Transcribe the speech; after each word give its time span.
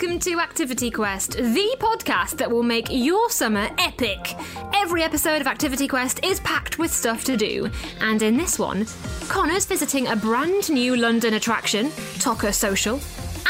welcome 0.00 0.18
to 0.18 0.40
Activity 0.40 0.90
Quest, 0.90 1.32
the 1.32 1.76
podcast 1.78 2.38
that 2.38 2.50
will 2.50 2.62
make 2.62 2.86
your 2.90 3.28
summer 3.28 3.68
epic. 3.76 4.34
Every 4.74 5.02
episode 5.02 5.42
of 5.42 5.46
Activity 5.46 5.86
Quest 5.86 6.24
is 6.24 6.40
packed 6.40 6.78
with 6.78 6.90
stuff 6.90 7.22
to 7.24 7.36
do, 7.36 7.70
and 8.00 8.22
in 8.22 8.34
this 8.34 8.58
one, 8.58 8.86
Connor's 9.28 9.66
visiting 9.66 10.06
a 10.06 10.16
brand 10.16 10.70
new 10.70 10.96
London 10.96 11.34
attraction, 11.34 11.88
Toca 12.18 12.54
Social. 12.54 12.98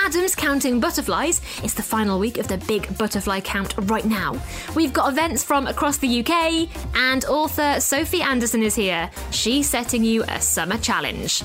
Adam's 0.04 0.34
counting 0.34 0.80
butterflies. 0.80 1.40
It's 1.62 1.74
the 1.74 1.84
final 1.84 2.18
week 2.18 2.38
of 2.38 2.48
the 2.48 2.58
big 2.58 2.98
butterfly 2.98 3.40
count 3.40 3.74
right 3.82 4.04
now. 4.04 4.36
We've 4.74 4.92
got 4.92 5.12
events 5.12 5.44
from 5.44 5.68
across 5.68 5.98
the 5.98 6.24
UK, 6.24 6.68
and 6.96 7.24
author 7.26 7.78
Sophie 7.78 8.22
Anderson 8.22 8.64
is 8.64 8.74
here. 8.74 9.08
She's 9.30 9.70
setting 9.70 10.02
you 10.02 10.24
a 10.24 10.40
summer 10.40 10.78
challenge. 10.78 11.44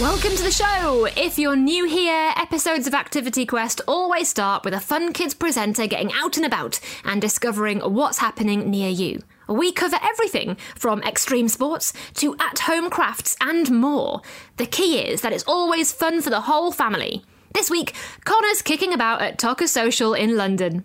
Welcome 0.00 0.36
to 0.36 0.44
the 0.44 0.52
show! 0.52 1.08
If 1.16 1.40
you're 1.40 1.56
new 1.56 1.84
here, 1.84 2.32
episodes 2.36 2.86
of 2.86 2.94
Activity 2.94 3.44
Quest 3.44 3.80
always 3.88 4.28
start 4.28 4.64
with 4.64 4.72
a 4.72 4.78
fun 4.78 5.12
kids 5.12 5.34
presenter 5.34 5.88
getting 5.88 6.12
out 6.12 6.36
and 6.36 6.46
about 6.46 6.78
and 7.04 7.20
discovering 7.20 7.80
what's 7.80 8.18
happening 8.18 8.70
near 8.70 8.90
you. 8.90 9.20
We 9.48 9.72
cover 9.72 9.96
everything 10.00 10.56
from 10.76 11.02
extreme 11.02 11.48
sports 11.48 11.92
to 12.14 12.36
at 12.38 12.60
home 12.60 12.90
crafts 12.90 13.36
and 13.40 13.72
more. 13.72 14.22
The 14.56 14.66
key 14.66 15.00
is 15.00 15.22
that 15.22 15.32
it's 15.32 15.42
always 15.48 15.90
fun 15.90 16.22
for 16.22 16.30
the 16.30 16.42
whole 16.42 16.70
family. 16.70 17.24
This 17.52 17.68
week, 17.68 17.92
Connor's 18.24 18.62
kicking 18.62 18.92
about 18.92 19.20
at 19.20 19.36
Toca 19.36 19.66
Social 19.66 20.14
in 20.14 20.36
London. 20.36 20.84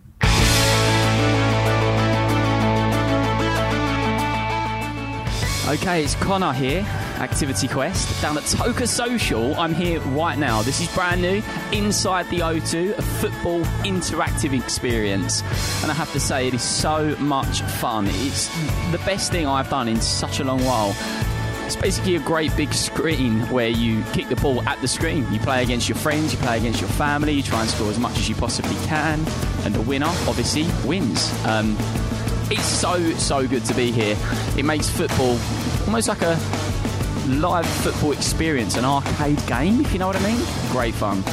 Okay, 5.66 6.04
it's 6.04 6.16
Connor 6.16 6.52
here, 6.52 6.86
Activity 7.24 7.70
Quest, 7.70 8.22
down 8.22 8.38
at 8.38 8.44
Toca 8.44 8.86
Social. 8.86 9.56
I'm 9.56 9.74
here 9.74 10.02
right 10.02 10.38
now. 10.38 10.62
This 10.62 10.82
is 10.82 10.94
brand 10.94 11.22
new, 11.22 11.42
inside 11.72 12.30
the 12.30 12.40
O2, 12.40 12.98
a 12.98 13.02
football 13.02 13.62
interactive 13.86 14.54
experience. 14.54 15.42
And 15.82 15.90
I 15.90 15.94
have 15.94 16.12
to 16.12 16.20
say, 16.20 16.50
it 16.50 16.54
is 16.54 16.62
so 16.62 17.16
much 17.20 17.62
fun. 17.62 18.08
It's 18.10 18.50
the 18.92 19.02
best 19.06 19.32
thing 19.32 19.48
I've 19.48 19.70
done 19.70 19.88
in 19.88 20.02
such 20.02 20.42
a 20.42 20.44
long 20.44 20.66
while. 20.66 20.94
It's 21.66 21.78
basically 21.78 22.18
a 22.18 22.20
great 22.20 22.56
big 22.58 22.74
screen 22.74 23.40
where 23.50 23.70
you 23.70 24.04
kick 24.12 24.28
the 24.28 24.36
ball 24.36 24.62
at 24.68 24.82
the 24.82 24.88
screen. 24.90 25.26
You 25.32 25.40
play 25.40 25.64
against 25.64 25.88
your 25.88 25.98
friends, 25.98 26.34
you 26.34 26.40
play 26.40 26.58
against 26.58 26.82
your 26.82 26.90
family, 26.90 27.32
you 27.32 27.42
try 27.42 27.62
and 27.62 27.70
score 27.70 27.90
as 27.90 27.98
much 27.98 28.18
as 28.18 28.28
you 28.28 28.36
possibly 28.36 28.76
can, 28.86 29.26
and 29.64 29.74
the 29.74 29.82
winner, 29.82 30.12
obviously, 30.28 30.68
wins. 30.86 31.34
Um, 31.46 31.78
it's 32.52 32.66
so, 32.66 33.00
so 33.14 33.48
good 33.48 33.64
to 33.66 33.74
be 33.74 33.92
here. 33.92 34.18
It 34.58 34.66
makes 34.66 34.90
football 34.90 35.40
almost 35.86 36.08
like 36.10 36.22
a 36.22 36.36
live 37.28 37.66
football 37.66 38.12
experience, 38.12 38.78
an 38.78 38.86
arcade 38.86 39.46
game, 39.48 39.82
if 39.82 39.94
you 39.94 40.00
know 40.00 40.08
what 40.08 40.16
I 40.16 40.24
mean. 40.24 40.46
Great 40.72 40.94
fun. 40.94 41.24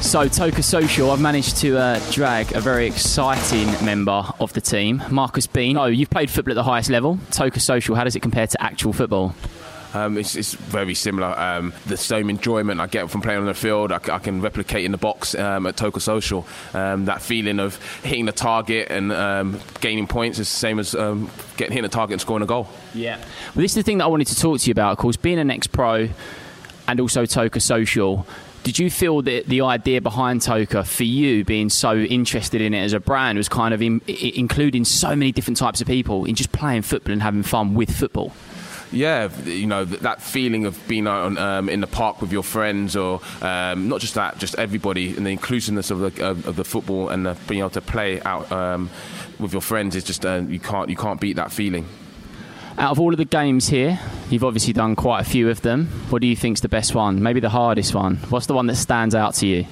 So, 0.00 0.28
Toca 0.28 0.62
Social, 0.62 1.10
I've 1.10 1.20
managed 1.20 1.56
to 1.58 1.76
uh, 1.76 2.00
drag 2.10 2.54
a 2.54 2.60
very 2.60 2.86
exciting 2.86 3.66
member 3.84 4.24
of 4.40 4.52
the 4.52 4.60
team, 4.60 5.02
Marcus 5.10 5.46
Bean. 5.46 5.76
Oh, 5.76 5.86
you've 5.86 6.10
played 6.10 6.30
football 6.30 6.52
at 6.52 6.54
the 6.54 6.62
highest 6.62 6.88
level. 6.90 7.18
Toca 7.30 7.60
Social, 7.60 7.94
how 7.94 8.04
does 8.04 8.14
it 8.14 8.20
compare 8.20 8.46
to 8.46 8.62
actual 8.62 8.92
football? 8.92 9.34
Um, 9.94 10.18
it's, 10.18 10.36
it's, 10.36 10.54
very 10.54 10.94
similar. 10.94 11.28
Um, 11.38 11.72
the 11.86 11.96
same 11.96 12.28
enjoyment 12.28 12.80
I 12.80 12.86
get 12.86 13.10
from 13.10 13.22
playing 13.22 13.40
on 13.40 13.46
the 13.46 13.54
field, 13.54 13.90
I, 13.90 13.96
I 13.96 14.18
can 14.18 14.40
replicate 14.40 14.84
in 14.84 14.92
the 14.92 14.98
box 14.98 15.34
um, 15.34 15.66
at 15.66 15.76
Toca 15.76 16.00
Social. 16.00 16.46
Um, 16.74 17.06
that 17.06 17.22
feeling 17.22 17.58
of 17.58 17.76
hitting 18.02 18.26
the 18.26 18.32
target 18.32 18.88
and 18.90 19.12
um, 19.12 19.60
gaining 19.80 20.06
points 20.06 20.38
is 20.38 20.48
the 20.48 20.56
same 20.56 20.78
as 20.78 20.94
um, 20.94 21.30
getting 21.56 21.72
hitting 21.72 21.82
the 21.84 21.88
target 21.88 22.12
and 22.12 22.20
scoring 22.20 22.42
a 22.42 22.46
goal. 22.46 22.68
Yeah. 22.94 23.16
Well, 23.16 23.62
this 23.62 23.72
is 23.72 23.76
the 23.76 23.82
thing 23.82 23.98
that 23.98 24.04
I 24.04 24.08
wanted 24.08 24.26
to 24.28 24.36
talk 24.36 24.60
to 24.60 24.66
you 24.66 24.72
about. 24.72 24.92
Of 24.92 24.98
course, 24.98 25.16
being 25.16 25.38
an 25.38 25.50
ex-pro 25.50 26.08
and 26.86 27.00
also 27.00 27.24
Toca 27.24 27.60
Social. 27.60 28.26
Did 28.64 28.78
you 28.78 28.90
feel 28.90 29.22
that 29.22 29.46
the 29.46 29.62
idea 29.62 30.00
behind 30.02 30.40
Toca, 30.40 30.86
for 30.86 31.04
you 31.04 31.44
being 31.44 31.70
so 31.70 31.96
interested 31.96 32.60
in 32.60 32.74
it 32.74 32.82
as 32.82 32.92
a 32.92 33.00
brand, 33.00 33.38
was 33.38 33.48
kind 33.48 33.72
of 33.72 33.80
in, 33.80 34.02
including 34.06 34.84
so 34.84 35.14
many 35.16 35.32
different 35.32 35.56
types 35.56 35.80
of 35.80 35.86
people 35.86 36.24
in 36.24 36.34
just 36.34 36.52
playing 36.52 36.82
football 36.82 37.12
and 37.12 37.22
having 37.22 37.42
fun 37.42 37.74
with 37.74 37.94
football? 37.94 38.32
Yeah, 38.92 39.28
you 39.44 39.66
know 39.66 39.84
that 39.84 40.22
feeling 40.22 40.64
of 40.64 40.78
being 40.88 41.06
out 41.06 41.36
um, 41.36 41.68
in 41.68 41.80
the 41.80 41.86
park 41.86 42.20
with 42.20 42.32
your 42.32 42.42
friends, 42.42 42.96
or 42.96 43.20
um, 43.42 43.88
not 43.88 44.00
just 44.00 44.14
that, 44.14 44.38
just 44.38 44.54
everybody, 44.56 45.16
and 45.16 45.26
the 45.26 45.30
inclusiveness 45.30 45.90
of 45.90 45.98
the 45.98 46.26
of, 46.26 46.46
of 46.46 46.56
the 46.56 46.64
football 46.64 47.08
and 47.08 47.26
the, 47.26 47.36
being 47.46 47.60
able 47.60 47.70
to 47.70 47.80
play 47.80 48.20
out 48.22 48.50
um, 48.50 48.90
with 49.38 49.52
your 49.52 49.62
friends 49.62 49.94
is 49.96 50.04
just 50.04 50.24
uh, 50.24 50.42
you 50.48 50.60
can't 50.60 50.88
you 50.88 50.96
can't 50.96 51.20
beat 51.20 51.36
that 51.36 51.52
feeling. 51.52 51.86
Out 52.78 52.92
of 52.92 53.00
all 53.00 53.12
of 53.12 53.18
the 53.18 53.24
games 53.24 53.68
here, 53.68 53.98
you've 54.30 54.44
obviously 54.44 54.72
done 54.72 54.94
quite 54.94 55.20
a 55.20 55.24
few 55.28 55.50
of 55.50 55.62
them. 55.62 55.86
What 56.10 56.22
do 56.22 56.28
you 56.28 56.36
think's 56.36 56.60
the 56.60 56.68
best 56.68 56.94
one? 56.94 57.20
Maybe 57.20 57.40
the 57.40 57.48
hardest 57.48 57.92
one. 57.92 58.18
What's 58.28 58.46
the 58.46 58.54
one 58.54 58.66
that 58.68 58.76
stands 58.76 59.16
out 59.16 59.34
to 59.34 59.48
you? 59.48 59.66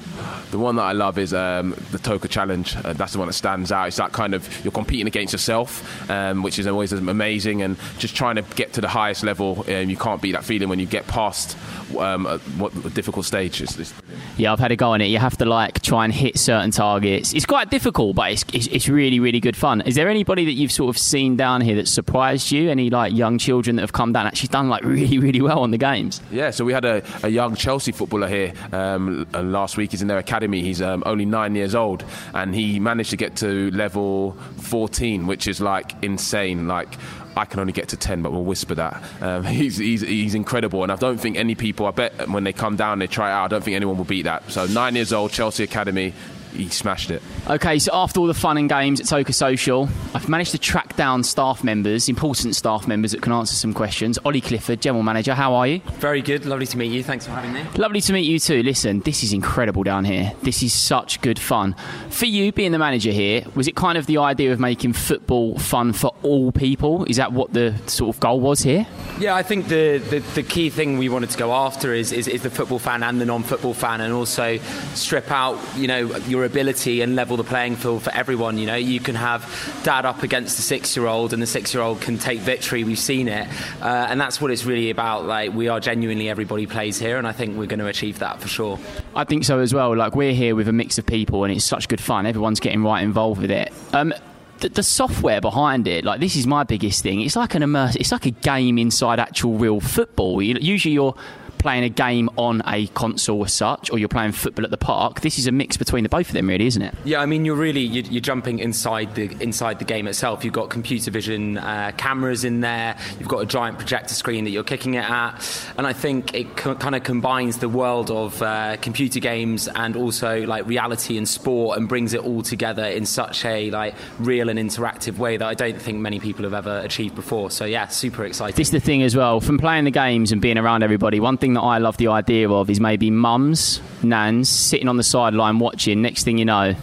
The 0.51 0.59
one 0.59 0.77
that 0.77 0.83
I 0.83 0.93
love 0.93 1.19
is 1.19 1.35
um, 1.35 1.71
the 1.91 1.99
Toca 1.99 2.29
Challenge. 2.29 2.77
Uh, 2.77 2.93
that's 2.93 3.13
the 3.13 3.19
one 3.19 3.27
that 3.27 3.35
stands 3.35 3.73
out. 3.73 3.89
It's 3.89 3.97
that 3.97 4.13
kind 4.13 4.33
of 4.33 4.65
you're 4.65 4.73
competing 4.73 5.09
against 5.09 5.33
yourself, 5.33 6.09
um, 6.11 6.43
which 6.43 6.59
is 6.59 6.67
always 6.69 6.93
amazing, 6.93 7.63
and 7.63 7.77
just 7.99 8.15
trying 8.15 8.37
to 8.37 8.43
get 8.55 8.73
to 8.75 8.81
the 8.81 8.89
highest 8.89 9.25
level. 9.25 9.65
Um, 9.69 9.91
you 9.91 9.97
can't 9.97 10.23
beat 10.23 10.33
that 10.33 10.45
feeling 10.45 10.69
when 10.69 10.79
you 10.79 10.87
get 10.87 11.07
past 11.09 11.57
um, 11.99 12.27
a, 12.27 12.39
what 12.59 12.73
a 12.85 12.91
difficult 12.91 13.27
stage. 13.27 13.61
It's, 13.61 13.77
it's 13.77 13.93
yeah, 14.37 14.53
I've 14.53 14.61
had 14.61 14.71
a 14.71 14.77
go 14.77 14.91
on 14.91 15.01
it. 15.01 15.07
You 15.07 15.19
have 15.19 15.37
to 15.39 15.45
like 15.45 15.83
try 15.83 16.05
and 16.05 16.15
hit 16.15 16.39
certain 16.39 16.71
targets. 16.71 17.35
It's 17.35 17.47
quite 17.47 17.71
difficult, 17.71 18.15
but 18.15 18.31
it's, 18.31 18.45
it's, 18.53 18.67
it's 18.69 18.89
really 18.89 19.19
really 19.19 19.41
good 19.41 19.57
fun. 19.57 19.81
Is 19.81 19.97
there 19.97 20.09
anybody 20.09 20.45
that 20.45 20.53
you've 20.53 20.73
sort 20.73 20.95
of 20.95 20.99
seen 20.99 21.37
down 21.37 21.61
here 21.61 21.75
that 21.77 21.89
surprised 21.89 22.53
you? 22.53 22.71
Any 22.71 22.89
like 22.89 23.13
young 23.13 23.39
children 23.39 23.77
that 23.77 23.83
have 23.83 23.93
come 23.93 24.13
down 24.13 24.27
actually 24.27 24.49
done 24.49 24.69
like 24.69 24.85
really 24.85 25.19
really 25.19 25.41
well 25.41 25.59
on 25.59 25.73
the 25.73 25.79
games? 25.79 26.21
Yeah, 26.31 26.51
so 26.51 26.65
we 26.65 26.73
had 26.73 26.85
a, 26.85 27.03
a 27.25 27.29
young 27.29 27.57
Chelsea 27.57 27.91
footballer 27.91 28.29
here 28.29 28.53
um, 28.73 29.27
last 29.35 29.77
week. 29.77 29.91
He's 29.91 30.03
in 30.03 30.09
their 30.09 30.19
academy. 30.19 30.36
He's 30.43 30.83
um, 30.83 31.03
only 31.07 31.25
nine 31.25 31.55
years 31.55 31.75
old, 31.75 32.05
and 32.35 32.55
he 32.55 32.81
managed 32.81 33.11
to 33.11 33.17
get 33.17 33.37
to 33.37 33.71
level 33.71 34.33
14, 34.59 35.27
which 35.27 35.47
is 35.47 35.61
like 35.61 35.93
insane. 36.03 36.69
Like 36.69 36.97
I 37.37 37.45
can 37.45 37.61
only 37.61 37.73
get 37.73 37.89
to 37.89 37.97
10, 37.97 38.23
but 38.23 38.33
we'll 38.33 38.45
whisper 38.45 38.75
that. 38.77 39.03
Um, 39.21 39.45
he's, 39.45 39.77
he's, 39.77 40.01
he's 40.01 40.35
incredible, 40.35 40.83
and 40.83 40.91
I 40.91 40.97
don't 40.97 41.19
think 41.19 41.37
any 41.37 41.55
people, 41.55 41.87
I 41.87 41.91
bet 41.91 42.29
when 42.29 42.45
they 42.45 42.53
come 42.53 42.77
down, 42.77 42.99
they 42.99 43.07
try 43.07 43.29
it 43.29 43.33
out, 43.33 43.45
I 43.45 43.49
don't 43.49 43.63
think 43.63 43.77
anyone 43.77 43.99
will 43.99 44.05
beat 44.05 44.23
that. 44.23 44.51
So, 44.51 44.67
nine 44.67 44.95
years 44.95 45.13
old, 45.13 45.33
Chelsea 45.33 45.63
Academy, 45.63 46.15
he 46.57 46.69
smashed 46.69 47.11
it. 47.11 47.23
Okay, 47.49 47.79
so 47.79 47.91
after 47.95 48.21
all 48.21 48.27
the 48.27 48.35
fun 48.35 48.57
and 48.57 48.69
games 48.69 49.01
at 49.01 49.07
Toca 49.07 49.33
Social, 49.33 49.89
I've 50.15 50.29
managed 50.29 50.53
to 50.53 50.59
track 50.59 50.97
down 50.97 51.23
staff 51.23 51.63
members, 51.63 52.09
important 52.09 52.57
staff 52.57 52.87
members 52.87 53.13
that 53.13 53.23
can 53.23 53.33
answer 53.33 53.55
some 53.55 53.73
questions. 53.73 54.19
Ollie 54.25 54.41
Clifford, 54.41 54.81
General 54.81 55.03
Manager, 55.03 55.35
how 55.35 55.55
are 55.55 55.67
you? 55.67 55.81
Very 55.99 56.23
good, 56.23 56.47
lovely 56.47 56.67
to 56.67 56.79
meet 56.79 56.93
you. 56.93 57.03
Thanks 57.03 57.27
for 57.27 57.33
having 57.33 57.53
me. 57.53 57.65
Lovely 57.77 58.01
to 58.01 58.13
meet 58.13 58.27
you 58.27 58.39
too. 58.39 58.63
Listen, 58.63 59.01
this 59.01 59.23
is 59.23 59.33
incredible 59.33 59.83
down 59.83 60.05
here. 60.05 60.33
This 60.43 60.63
is 60.63 60.73
such 60.73 61.21
good 61.21 61.39
fun. 61.39 61.75
For 62.11 62.27
you, 62.27 62.53
being 62.53 62.73
the 62.73 62.79
manager 62.79 63.11
here, 63.11 63.45
was 63.55 63.69
it 63.69 63.77
kind 63.77 63.99
of 63.99 64.07
the 64.07 64.19
idea 64.19 64.53
of 64.53 64.61
making 64.61 64.95
football 64.95 65.59
fun 65.59 65.93
for 65.93 66.15
all 66.23 66.53
people? 66.53 67.05
Is 67.05 67.17
that 67.17 67.33
what 67.33 67.53
the 67.53 67.75
sort 67.87 68.15
of 68.15 68.21
goal 68.21 68.41
was 68.41 68.63
here? 68.63 68.87
Yeah, 69.19 69.35
I 69.35 69.43
think 69.43 69.69
the, 69.69 69.99
the, 69.99 70.21
the 70.35 70.43
key 70.43 70.71
thing 70.71 70.99
we 70.99 71.09
wanted 71.09 71.31
to 71.31 71.39
go 71.39 71.53
after 71.53 71.93
is, 71.93 72.13
is, 72.13 72.29
is 72.29 72.43
the 72.43 72.51
football 72.51 72.79
fan 72.79 73.03
and 73.03 73.21
the 73.21 73.27
non 73.27 73.43
football 73.43 73.75
fan, 73.75 74.01
and 74.01 74.13
also 74.13 74.59
strip 74.95 75.31
out, 75.31 75.59
you 75.77 75.87
know, 75.87 76.17
your 76.27 76.45
ability 76.47 77.03
and 77.03 77.15
level 77.15 77.37
the 77.37 77.45
playing 77.45 77.77
field 77.77 78.03
for 78.03 78.13
everyone. 78.15 78.59
You 78.59 78.67
know, 78.67 78.77
you 78.77 79.01
can 79.01 79.15
have 79.15 79.81
dad 79.83 80.07
up 80.07 80.23
against 80.23 80.57
the 80.57 80.63
six-year-old, 80.63 81.33
and 81.33 81.43
the 81.43 81.47
six-year-old 81.47 82.01
can 82.01 82.19
take 82.19 82.41
victory. 82.41 82.85
We've 82.85 82.99
seen 82.99 83.29
it, 83.29 83.49
uh, 83.83 84.07
and 84.09 84.21
that's 84.21 84.41
what 84.41 84.51
it's 84.51 84.65
really 84.65 84.91
about. 84.91 85.27
Like 85.27 85.53
we 85.53 85.69
are 85.69 85.81
genuinely 85.81 86.29
everybody 86.29 86.67
plays 86.67 86.99
here, 86.99 87.19
and 87.19 87.27
I 87.27 87.33
think 87.33 87.59
we're 87.59 87.67
going 87.67 87.81
to 87.81 87.87
achieve 87.87 88.21
that 88.21 88.41
for 88.41 88.49
sure. 88.49 88.79
I 89.15 89.25
think 89.25 89.45
so 89.45 89.61
as 89.61 89.75
well. 89.75 89.95
Like 89.95 90.17
we're 90.17 90.33
here 90.33 90.55
with 90.55 90.69
a 90.69 90.73
mix 90.73 90.99
of 90.99 91.07
people, 91.07 91.45
and 91.45 91.53
it's 91.53 91.65
such 91.65 91.89
good 91.89 92.01
fun. 92.01 92.27
Everyone's 92.27 92.61
getting 92.61 92.83
right 92.83 93.03
involved 93.03 93.41
with 93.41 93.51
it. 93.51 93.73
Um, 93.93 94.15
the, 94.61 94.69
the, 94.71 94.83
software 94.83 95.41
behind 95.41 95.87
it, 95.87 96.05
like 96.05 96.21
this 96.21 96.37
is 96.37 96.47
my 96.47 96.65
biggest 96.65 97.03
thing. 97.03 97.21
It's 97.21 97.37
like 97.37 97.55
an 97.55 97.63
immersive. 97.63 97.97
It's 97.97 98.13
like 98.13 98.27
a 98.27 98.31
game 98.31 98.79
inside 98.79 99.21
actual 99.21 99.59
real 99.59 99.81
football. 99.81 100.41
You, 100.41 100.57
usually 100.61 100.95
you're 100.95 101.15
playing 101.59 101.85
a 101.85 101.89
game 101.89 102.31
on 102.37 102.63
a 102.67 102.87
console 102.89 103.45
as 103.45 103.53
such, 103.53 103.91
or 103.91 103.99
you're 103.99 104.09
playing 104.09 104.33
football 104.33 104.65
at 104.65 104.71
the 104.71 104.77
park. 104.77 105.21
This 105.21 105.39
is 105.39 105.47
a 105.47 105.53
mix 105.53 105.77
between 105.77 106.03
the 106.03 106.09
both 106.09 106.29
of 106.29 106.35
them, 106.35 106.49
really, 106.49 106.67
isn't 106.67 106.83
it? 106.83 106.95
Yeah, 107.05 107.21
I 107.21 107.27
mean, 107.27 107.45
you're 107.45 107.57
really 107.57 107.81
you're, 107.81 108.05
you're 108.05 108.21
jumping 108.21 108.59
inside 108.59 109.15
the 109.15 109.31
inside 109.41 109.79
the 109.79 109.85
game 109.85 110.07
itself. 110.07 110.45
You've 110.45 110.55
got 110.55 110.71
computer 110.71 111.11
vision 111.11 111.59
uh, 111.59 111.93
cameras 111.97 112.45
in 112.45 112.61
there. 112.61 112.97
You've 113.19 113.29
got 113.29 113.39
a 113.39 113.47
giant 113.47 113.79
projector 113.79 114.15
screen 114.15 114.45
that 114.45 114.51
you're 114.51 114.65
kicking 114.65 114.95
it 114.95 115.09
at, 115.09 115.35
and 115.77 115.87
I 115.87 115.93
think 115.93 116.35
it 116.35 116.57
co- 116.57 116.75
kind 116.75 116.95
of 116.95 117.03
combines 117.03 117.59
the 117.59 117.69
world 117.69 118.11
of 118.11 118.41
uh, 118.43 118.77
computer 118.79 119.21
games 119.21 119.69
and 119.69 119.97
also 119.97 120.45
like 120.47 120.67
reality 120.67 121.17
and 121.17 121.29
sport, 121.29 121.79
and 121.79 121.89
brings 121.89 122.15
it 122.15 122.21
all 122.21 122.43
together 122.43 122.85
in 122.85 123.07
such 123.07 123.45
a 123.45 123.71
like 123.71 123.95
real 124.19 124.49
and 124.49 124.59
interactive 124.59 125.19
way 125.19 125.37
that 125.37 125.47
I 125.47 125.55
don't 125.55 125.81
think 125.81 125.99
many 125.99 126.21
people 126.21 126.45
have 126.45 126.55
ever 126.55 126.79
achieved 126.81 127.15
before. 127.15 127.51
So 127.51 127.65
yeah, 127.65 127.87
super 127.89 128.25
exciting. 128.25 128.57
This 128.57 128.69
is 128.69 128.73
the 128.73 128.81
thing 128.81 129.03
as 129.03 129.17
well. 129.17 129.41
From 129.41 129.59
playing 129.59 129.85
the 129.85 129.91
games 129.91 130.33
and 130.33 130.41
being 130.41 130.59
around 130.59 130.83
everybody, 130.83 131.21
one 131.21 131.39
thing 131.39 131.56
that 131.57 131.63
I 131.63 131.79
love 131.79 131.97
the 131.97 132.09
idea 132.09 132.49
of 132.49 132.71
is 132.71 132.81
maybe 132.81 133.11
mums, 133.11 133.81
nans 134.03 134.49
sitting 134.49 134.89
on 134.89 134.97
the 134.97 135.03
sideline 135.03 135.59
watching. 135.59 136.03
Next 136.03 136.25
thing 136.25 136.39
you 136.39 136.45
know, 136.45 136.75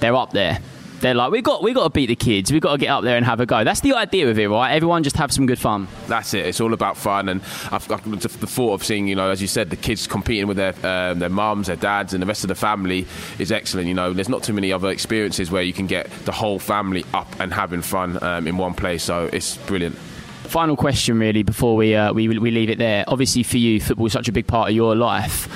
they're 0.00 0.14
up 0.14 0.32
there. 0.32 0.58
They're 1.00 1.14
like, 1.14 1.32
we 1.32 1.42
got 1.42 1.64
we 1.64 1.72
got 1.72 1.82
to 1.82 1.90
beat 1.90 2.06
the 2.06 2.14
kids. 2.14 2.52
We 2.52 2.56
have 2.56 2.62
got 2.62 2.72
to 2.72 2.78
get 2.78 2.86
up 2.86 3.02
there 3.02 3.16
and 3.16 3.26
have 3.26 3.40
a 3.40 3.46
go. 3.46 3.64
That's 3.64 3.80
the 3.80 3.94
idea 3.94 4.30
of 4.30 4.38
it, 4.38 4.48
right? 4.48 4.70
Everyone 4.70 5.02
just 5.02 5.16
have 5.16 5.32
some 5.32 5.46
good 5.46 5.58
fun. 5.58 5.88
That's 6.06 6.32
it. 6.32 6.46
It's 6.46 6.60
all 6.60 6.72
about 6.72 6.96
fun, 6.96 7.28
and 7.28 7.40
I've, 7.72 7.90
I've, 7.90 8.04
the 8.20 8.46
thought 8.46 8.74
of 8.74 8.84
seeing, 8.84 9.08
you 9.08 9.16
know, 9.16 9.28
as 9.28 9.42
you 9.42 9.48
said, 9.48 9.70
the 9.70 9.76
kids 9.76 10.06
competing 10.06 10.46
with 10.46 10.58
their 10.58 10.74
um, 10.84 11.18
their 11.18 11.28
mums, 11.28 11.66
their 11.66 11.74
dads, 11.74 12.14
and 12.14 12.22
the 12.22 12.26
rest 12.26 12.44
of 12.44 12.48
the 12.48 12.54
family 12.54 13.04
is 13.40 13.50
excellent. 13.50 13.88
You 13.88 13.94
know, 13.94 14.12
there's 14.12 14.28
not 14.28 14.44
too 14.44 14.52
many 14.52 14.72
other 14.72 14.90
experiences 14.90 15.50
where 15.50 15.62
you 15.62 15.72
can 15.72 15.88
get 15.88 16.08
the 16.24 16.32
whole 16.32 16.60
family 16.60 17.04
up 17.12 17.28
and 17.40 17.52
having 17.52 17.82
fun 17.82 18.22
um, 18.22 18.46
in 18.46 18.56
one 18.56 18.74
place. 18.74 19.02
So 19.02 19.28
it's 19.32 19.56
brilliant. 19.56 19.98
Final 20.44 20.76
question, 20.76 21.18
really, 21.18 21.42
before 21.42 21.76
we, 21.76 21.94
uh, 21.94 22.12
we 22.12 22.28
we 22.28 22.50
leave 22.50 22.68
it 22.68 22.78
there. 22.78 23.04
Obviously, 23.08 23.42
for 23.42 23.56
you, 23.56 23.80
football 23.80 24.06
is 24.06 24.12
such 24.12 24.28
a 24.28 24.32
big 24.32 24.46
part 24.46 24.68
of 24.68 24.74
your 24.76 24.94
life 24.94 25.48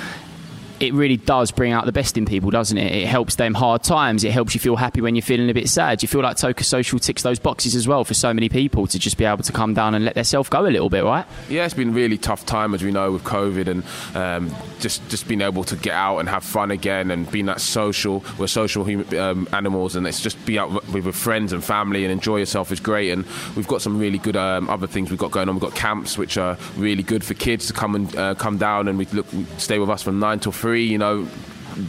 it 0.79 0.93
really 0.93 1.17
does 1.17 1.51
bring 1.51 1.71
out 1.71 1.85
the 1.85 1.91
best 1.91 2.17
in 2.17 2.25
people, 2.25 2.51
doesn't 2.51 2.77
it? 2.77 2.91
It 2.91 3.07
helps 3.07 3.35
them 3.35 3.53
hard 3.53 3.83
times. 3.83 4.23
It 4.23 4.31
helps 4.31 4.53
you 4.53 4.59
feel 4.59 4.75
happy 4.75 5.01
when 5.01 5.15
you're 5.15 5.23
feeling 5.23 5.49
a 5.49 5.53
bit 5.53 5.69
sad. 5.69 6.01
You 6.01 6.07
feel 6.07 6.21
like 6.21 6.37
Toca 6.37 6.63
Social 6.63 6.99
ticks 6.99 7.23
those 7.23 7.39
boxes 7.39 7.75
as 7.75 7.87
well 7.87 8.03
for 8.03 8.13
so 8.13 8.33
many 8.33 8.47
people 8.47 8.85
to 8.87 8.99
just 8.99 9.17
be 9.17 9.25
able 9.25 9.43
to 9.43 9.51
come 9.51 9.73
down 9.73 9.95
and 9.95 10.05
let 10.05 10.13
themselves 10.13 10.49
go 10.49 10.65
a 10.65 10.69
little 10.69 10.89
bit, 10.89 11.03
right? 11.03 11.25
Yeah, 11.49 11.65
it's 11.65 11.73
been 11.73 11.93
really 11.93 12.17
tough 12.17 12.45
time 12.45 12.75
as 12.75 12.83
we 12.83 12.91
know 12.91 13.11
with 13.11 13.23
COVID 13.23 13.67
and 13.67 13.83
um, 14.15 14.55
just 14.79 15.07
just 15.09 15.27
being 15.27 15.41
able 15.41 15.63
to 15.63 15.75
get 15.75 15.93
out 15.93 16.19
and 16.19 16.29
have 16.29 16.43
fun 16.43 16.69
again 16.69 17.09
and 17.09 17.29
being 17.31 17.47
that 17.47 17.59
social. 17.59 18.23
We're 18.37 18.47
social 18.47 18.83
human, 18.83 19.17
um, 19.17 19.47
animals, 19.53 19.95
and 19.95 20.05
it's 20.05 20.21
just 20.21 20.43
be 20.45 20.59
out 20.59 20.71
with, 20.71 21.05
with, 21.05 21.15
friends 21.15 21.53
and 21.53 21.63
family 21.63 22.03
and 22.03 22.11
enjoy 22.11 22.37
yourself 22.37 22.71
is 22.71 22.79
great. 22.79 23.09
And 23.09 23.25
we've 23.55 23.67
got 23.67 23.81
some 23.81 23.97
really 23.97 24.19
good 24.19 24.35
um, 24.35 24.69
other 24.69 24.85
things 24.85 25.09
we've 25.09 25.19
got 25.19 25.31
going 25.31 25.49
on. 25.49 25.55
We've 25.55 25.61
got 25.61 25.75
camps 25.75 26.17
which 26.17 26.37
are 26.37 26.57
really 26.75 27.01
good 27.01 27.23
for 27.23 27.33
kids 27.33 27.65
to 27.67 27.73
come 27.73 27.95
and 27.95 28.15
uh, 28.15 28.35
come 28.35 28.57
down 28.59 28.87
and 28.87 28.97
we 28.97 29.05
look 29.07 29.25
stay 29.57 29.79
with 29.79 29.89
us 29.89 30.03
from 30.03 30.19
nine 30.19 30.39
till 30.39 30.51
three. 30.51 30.66
You 30.75 30.97
know 30.97 31.27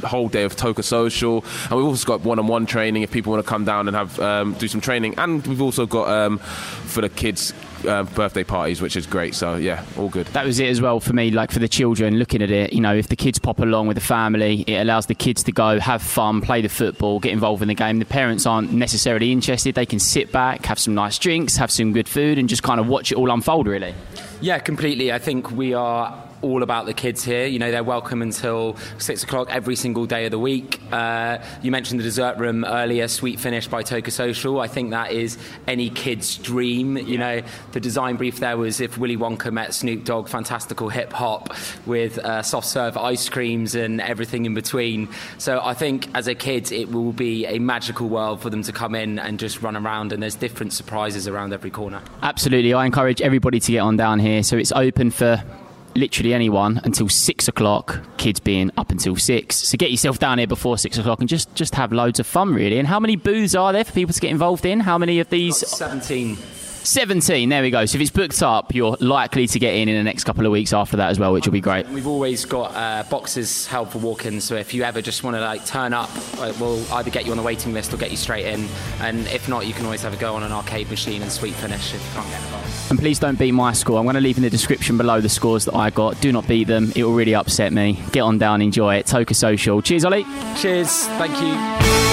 whole 0.05 0.29
day 0.29 0.45
of 0.45 0.55
Toca 0.55 0.85
Social, 0.85 1.45
and 1.65 1.73
we've 1.73 1.87
also 1.87 2.07
got 2.07 2.21
one-on-one 2.21 2.67
training 2.67 3.03
if 3.03 3.11
people 3.11 3.33
want 3.33 3.45
to 3.45 3.49
come 3.49 3.65
down 3.65 3.89
and 3.89 3.97
have 3.97 4.21
um, 4.21 4.53
do 4.55 4.69
some 4.69 4.81
training, 4.81 5.15
and 5.19 5.47
we've 5.47 5.63
also 5.63 5.87
got 5.87 6.09
um, 6.09 6.39
for 6.39 7.01
the 7.01 7.09
kids. 7.09 7.53
Uh, 7.87 8.03
birthday 8.03 8.43
parties, 8.43 8.83
which 8.83 8.97
is 8.97 9.07
great. 9.07 9.37
So 9.37 9.55
yeah, 9.55 9.85
all 9.97 10.09
good. 10.09 10.27
That 10.27 10.45
was 10.45 10.59
it 10.59 10.67
as 10.69 10.81
well 10.81 10.99
for 10.99 11.13
me. 11.13 11.31
Like 11.31 11.53
for 11.53 11.61
the 11.61 11.69
children, 11.69 12.17
looking 12.17 12.43
at 12.43 12.51
it, 12.51 12.73
you 12.73 12.81
know, 12.81 12.93
if 12.93 13.07
the 13.07 13.15
kids 13.15 13.39
pop 13.39 13.61
along 13.61 13.87
with 13.87 13.95
the 13.95 14.01
family, 14.01 14.63
it 14.63 14.81
allows 14.81 15.07
the 15.07 15.15
kids 15.15 15.45
to 15.45 15.53
go 15.53 15.79
have 15.79 16.03
fun, 16.03 16.41
play 16.41 16.61
the 16.61 16.69
football, 16.69 17.21
get 17.21 17.33
involved 17.33 17.63
in 17.63 17.69
the 17.69 17.77
game. 17.77 18.01
The 18.01 18.05
parents 18.05 18.47
aren't 18.47 18.73
necessarily 18.73 19.31
interested. 19.31 19.77
They 19.77 19.87
can 19.87 20.01
sit 20.01 20.33
back, 20.33 20.67
have 20.67 20.81
some 20.81 20.97
nice 20.97 21.21
drinks, 21.21 21.57
have 21.57 21.71
some 21.71 21.93
good 21.93 22.09
food, 22.09 22.37
and 22.37 22.49
just 22.49 22.65
kind 22.65 22.81
of 22.81 22.89
watch 22.89 23.13
it 23.13 23.15
all 23.15 23.31
unfold. 23.31 23.69
Really. 23.69 23.95
Yeah, 24.41 24.59
completely. 24.59 25.13
I 25.13 25.21
think 25.21 25.53
we 25.53 25.73
are 25.73 26.28
all 26.43 26.63
about 26.63 26.87
the 26.87 26.95
kids 26.95 27.25
here. 27.25 27.47
You 27.47 27.59
know, 27.59 27.71
they're 27.71 27.85
welcome 27.85 28.23
until 28.23 28.77
six 28.99 29.23
o'clock 29.23 29.49
every 29.51 29.77
single 29.77 30.07
day 30.07 30.25
of 30.25 30.31
the 30.31 30.39
week. 30.39 30.81
Uh, 30.93 31.39
you 31.63 31.71
mentioned 31.71 32.01
the 32.01 32.05
dessert 32.05 32.39
room 32.39 32.65
earlier, 32.65 33.09
Sweet 33.09 33.41
Finish 33.41 33.69
by 33.69 33.83
Toca 33.83 34.11
Social. 34.11 34.61
I 34.61 34.69
think 34.69 34.91
that 34.91 35.13
is 35.13 35.39
any 35.67 35.91
kid's 35.91 36.37
dream. 36.37 36.97
You 36.97 37.19
know, 37.19 37.43
the 37.73 37.81
design 37.81 38.17
brief 38.17 38.41
there 38.41 38.57
was 38.57 38.81
if 38.81 38.99
Willy 38.99 39.17
Wonka 39.17 39.53
met 39.53 39.75
Snoop 39.75 40.05
Dogg, 40.05 40.29
fantastical 40.29 40.89
hip 40.89 41.13
hop 41.13 41.55
with 41.87 42.19
uh, 42.19 42.43
soft 42.43 42.67
serve 42.67 42.97
ice 42.97 43.29
creams 43.29 43.75
and 43.75 44.01
everything 44.01 44.47
in 44.47 44.55
between. 44.55 45.09
So 45.39 45.61
I 45.63 45.75
think 45.75 46.09
as 46.15 46.29
a 46.29 46.35
kid, 46.35 46.73
it 46.73 46.91
will 46.91 47.13
be 47.13 47.47
a 47.47 47.59
magical 47.59 48.09
world 48.09 48.41
for 48.41 48.51
them 48.51 48.63
to 48.63 48.73
come 48.73 48.95
in 48.95 49.19
and 49.19 49.39
just 49.39 49.63
run 49.63 49.77
around, 49.77 50.13
and 50.13 50.23
there's 50.23 50.35
different 50.35 50.73
surprises 50.73 51.29
around 51.29 51.53
every 51.53 51.71
corner. 51.71 52.03
Absolutely. 52.23 52.75
I 52.75 52.87
encourage 52.87 53.21
everybody 53.21 53.61
to 53.61 53.73
get 53.73 53.81
on 53.81 53.97
down 53.97 54.19
here. 54.19 54.43
So 54.43 54.57
it's 54.57 54.73
open 54.73 55.11
for 55.11 55.43
literally 55.95 56.35
anyone 56.35 56.81
until 56.85 57.09
six 57.09 57.49
o'clock. 57.49 58.01
Kids 58.17 58.41
being 58.41 58.71
up 58.77 58.91
until 58.91 59.17
six. 59.17 59.57
So 59.57 59.77
get 59.77 59.91
yourself 59.91 60.19
down 60.19 60.39
here 60.39 60.47
before 60.47 60.79
six 60.79 60.99
o'clock 60.99 61.21
and 61.21 61.29
just 61.29 61.55
just 61.55 61.75
have 61.75 61.93
loads 61.93 62.21
of 62.21 62.27
fun, 62.27 62.55
really. 62.55 62.79
And 62.79 62.87
how 62.89 63.01
many 63.01 63.17
booths 63.17 63.55
are 63.55 63.73
there 63.73 63.85
for 63.85 63.93
people 63.93 64.13
to 64.13 64.21
get 64.21 64.31
involved 64.31 64.65
in? 64.65 64.81
How 64.81 64.99
many 64.99 65.21
of 65.21 65.29
these? 65.31 65.57
Seventeen. 65.67 66.37
17, 66.89 67.51
there 67.51 67.61
we 67.61 67.71
go. 67.71 67.85
So 67.85 67.97
if 67.97 68.03
it's 68.03 68.11
booked 68.11 68.43
up, 68.43 68.75
you're 68.75 68.97
likely 69.01 69.47
to 69.47 69.59
get 69.59 69.75
in 69.75 69.91
in 69.91 69.97
the 69.97 70.03
next 70.03 70.25
couple 70.25 70.47
of 70.47 70.53
weeks 70.53 70.73
after 70.73 70.97
that 70.97 71.11
as 71.11 71.19
well, 71.19 71.35
which 71.35 71.45
will 71.45 71.53
be 71.53 71.61
great. 71.61 71.87
We've 71.89 72.07
always 72.07 72.47
got 72.47 72.75
uh, 72.75 73.05
boxes 73.11 73.67
held 73.67 73.91
for 73.91 73.99
walk-ins, 73.99 74.45
so 74.45 74.57
if 74.57 74.73
you 74.73 74.85
ever 74.85 75.03
just 75.03 75.23
want 75.23 75.37
to 75.37 75.41
like 75.41 75.67
turn 75.67 75.93
up, 75.93 76.09
we'll 76.59 76.83
either 76.95 77.11
get 77.11 77.27
you 77.27 77.33
on 77.33 77.37
the 77.37 77.43
waiting 77.43 77.75
list 77.75 77.93
or 77.93 77.99
get 77.99 78.11
you 78.11 78.17
straight 78.17 78.47
in. 78.47 78.67
And 79.01 79.27
if 79.29 79.49
not, 79.49 79.67
you 79.67 79.75
can 79.75 79.85
always 79.85 80.03
have 80.03 80.15
a 80.15 80.17
go 80.17 80.35
on 80.35 80.43
an 80.43 80.53
arcade 80.53 80.89
machine 80.89 81.21
and 81.21 81.31
sweet 81.31 81.55
finish 81.55 81.93
if 81.95 82.03
you 82.03 82.13
can't 82.15 82.31
get 82.31 82.43
involved. 82.43 82.68
And 82.91 82.99
please 82.99 83.19
don't 83.19 83.39
beat 83.39 83.53
my 83.53 83.73
score. 83.73 83.99
I'm 83.99 84.05
going 84.05 84.15
to 84.15 84.21
leave 84.21 84.39
in 84.39 84.43
the 84.43 84.51
description 84.51 84.97
below 84.97 85.21
the 85.21 85.29
scores 85.29 85.67
that 85.67 85.75
I 85.75 85.91
got. 85.91 86.21
Do 86.21 86.33
not 86.33 86.49
beat 86.49 86.69
them. 86.69 86.93
It 86.97 87.05
will 87.05 87.15
really 87.15 87.35
upset 87.35 87.73
me. 87.73 88.03
Get 88.13 88.21
on 88.21 88.39
down, 88.39 88.63
enjoy 88.63 88.97
it. 88.97 89.07
Toca 89.07 89.35
Social. 89.35 89.83
Cheers, 89.83 90.05
Ollie. 90.05 90.25
Cheers. 90.57 91.07
Thank 91.19 91.39
you. 91.41 92.08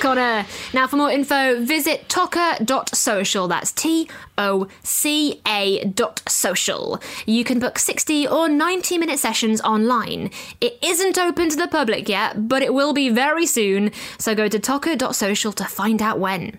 Connor. 0.00 0.46
Now, 0.72 0.86
for 0.86 0.96
more 0.96 1.10
info, 1.10 1.62
visit 1.62 2.08
toca.social. 2.08 3.46
That's 3.48 3.70
T 3.70 4.08
O 4.38 4.66
C 4.82 5.40
A 5.46 5.84
dot 5.84 6.22
social. 6.28 7.00
You 7.26 7.44
can 7.44 7.58
book 7.58 7.78
60 7.78 8.26
or 8.26 8.48
90 8.48 8.98
minute 8.98 9.18
sessions 9.18 9.60
online. 9.60 10.30
It 10.60 10.78
isn't 10.82 11.18
open 11.18 11.50
to 11.50 11.56
the 11.56 11.68
public 11.68 12.08
yet, 12.08 12.48
but 12.48 12.62
it 12.62 12.72
will 12.72 12.94
be 12.94 13.10
very 13.10 13.46
soon, 13.46 13.92
so 14.18 14.34
go 14.34 14.48
to 14.48 14.58
toca.social 14.58 15.52
to 15.52 15.64
find 15.64 16.00
out 16.00 16.18
when. 16.18 16.58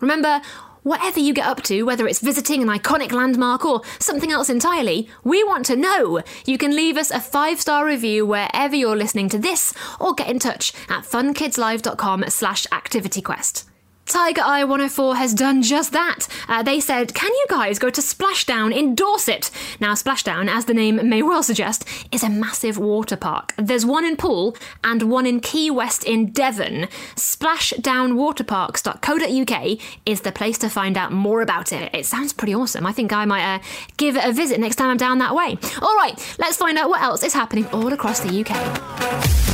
Remember, 0.00 0.42
Whatever 0.88 1.20
you 1.20 1.34
get 1.34 1.46
up 1.46 1.62
to, 1.64 1.82
whether 1.82 2.08
it's 2.08 2.18
visiting 2.18 2.62
an 2.62 2.68
iconic 2.68 3.12
landmark 3.12 3.62
or 3.62 3.82
something 3.98 4.32
else 4.32 4.48
entirely, 4.48 5.06
we 5.22 5.44
want 5.44 5.66
to 5.66 5.76
know. 5.76 6.22
You 6.46 6.56
can 6.56 6.74
leave 6.74 6.96
us 6.96 7.10
a 7.10 7.20
five 7.20 7.60
star 7.60 7.84
review 7.84 8.24
wherever 8.24 8.74
you're 8.74 8.96
listening 8.96 9.28
to 9.28 9.38
this, 9.38 9.74
or 10.00 10.14
get 10.14 10.30
in 10.30 10.38
touch 10.38 10.72
at 10.88 11.04
funkidslive.com 11.04 12.24
slash 12.28 12.66
activityquest. 12.68 13.64
Tiger 14.08 14.42
Eye 14.42 14.64
104 14.64 15.14
has 15.16 15.34
done 15.34 15.60
just 15.62 15.92
that. 15.92 16.26
Uh, 16.48 16.62
they 16.62 16.80
said, 16.80 17.12
Can 17.14 17.30
you 17.30 17.46
guys 17.50 17.78
go 17.78 17.90
to 17.90 18.00
Splashdown 18.00 18.74
in 18.74 18.94
Dorset? 18.94 19.50
Now, 19.80 19.92
Splashdown, 19.92 20.48
as 20.48 20.64
the 20.64 20.72
name 20.72 21.06
may 21.08 21.20
well 21.22 21.42
suggest, 21.42 21.84
is 22.10 22.22
a 22.22 22.30
massive 22.30 22.78
water 22.78 23.16
park. 23.16 23.52
There's 23.58 23.84
one 23.84 24.06
in 24.06 24.16
Poole 24.16 24.56
and 24.82 25.10
one 25.10 25.26
in 25.26 25.42
Quaywest 25.42 26.04
in 26.04 26.32
Devon. 26.32 26.88
Splashdownwaterparks.co.uk 27.16 29.78
is 30.06 30.20
the 30.22 30.32
place 30.32 30.56
to 30.58 30.70
find 30.70 30.96
out 30.96 31.12
more 31.12 31.42
about 31.42 31.70
it. 31.72 31.94
It 31.94 32.06
sounds 32.06 32.32
pretty 32.32 32.54
awesome. 32.54 32.86
I 32.86 32.92
think 32.92 33.12
I 33.12 33.26
might 33.26 33.56
uh, 33.56 33.58
give 33.98 34.16
it 34.16 34.24
a 34.24 34.32
visit 34.32 34.58
next 34.58 34.76
time 34.76 34.88
I'm 34.90 34.96
down 34.96 35.18
that 35.18 35.34
way. 35.34 35.58
All 35.82 35.96
right, 35.96 36.18
let's 36.38 36.56
find 36.56 36.78
out 36.78 36.88
what 36.88 37.02
else 37.02 37.22
is 37.22 37.34
happening 37.34 37.66
all 37.68 37.92
across 37.92 38.20
the 38.20 38.42
UK. 38.42 39.47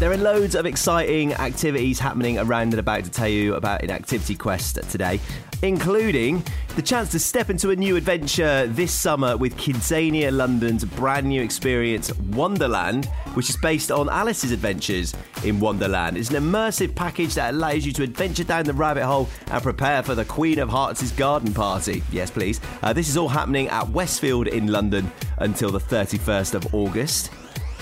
There 0.00 0.10
are 0.10 0.16
loads 0.16 0.54
of 0.54 0.64
exciting 0.64 1.34
activities 1.34 1.98
happening 1.98 2.38
around 2.38 2.72
and 2.72 2.78
about 2.78 3.04
to 3.04 3.10
tell 3.10 3.28
you 3.28 3.56
about 3.56 3.84
in 3.84 3.90
Activity 3.90 4.34
Quest 4.34 4.76
today, 4.90 5.20
including 5.60 6.42
the 6.74 6.80
chance 6.80 7.10
to 7.10 7.18
step 7.18 7.50
into 7.50 7.68
a 7.68 7.76
new 7.76 7.96
adventure 7.96 8.66
this 8.66 8.94
summer 8.94 9.36
with 9.36 9.58
Kidzania 9.58 10.34
London's 10.34 10.86
brand 10.86 11.26
new 11.26 11.42
experience, 11.42 12.16
Wonderland, 12.18 13.10
which 13.34 13.50
is 13.50 13.58
based 13.58 13.92
on 13.92 14.08
Alice's 14.08 14.52
adventures 14.52 15.14
in 15.44 15.60
Wonderland. 15.60 16.16
It's 16.16 16.30
an 16.30 16.42
immersive 16.42 16.94
package 16.94 17.34
that 17.34 17.52
allows 17.52 17.84
you 17.84 17.92
to 17.92 18.02
adventure 18.02 18.44
down 18.44 18.64
the 18.64 18.72
rabbit 18.72 19.04
hole 19.04 19.28
and 19.50 19.62
prepare 19.62 20.02
for 20.02 20.14
the 20.14 20.24
Queen 20.24 20.60
of 20.60 20.70
Hearts' 20.70 21.12
garden 21.12 21.52
party. 21.52 22.02
Yes, 22.10 22.30
please. 22.30 22.58
Uh, 22.82 22.94
this 22.94 23.10
is 23.10 23.18
all 23.18 23.28
happening 23.28 23.68
at 23.68 23.86
Westfield 23.90 24.48
in 24.48 24.68
London 24.68 25.12
until 25.36 25.70
the 25.70 25.78
31st 25.78 26.54
of 26.54 26.74
August. 26.74 27.30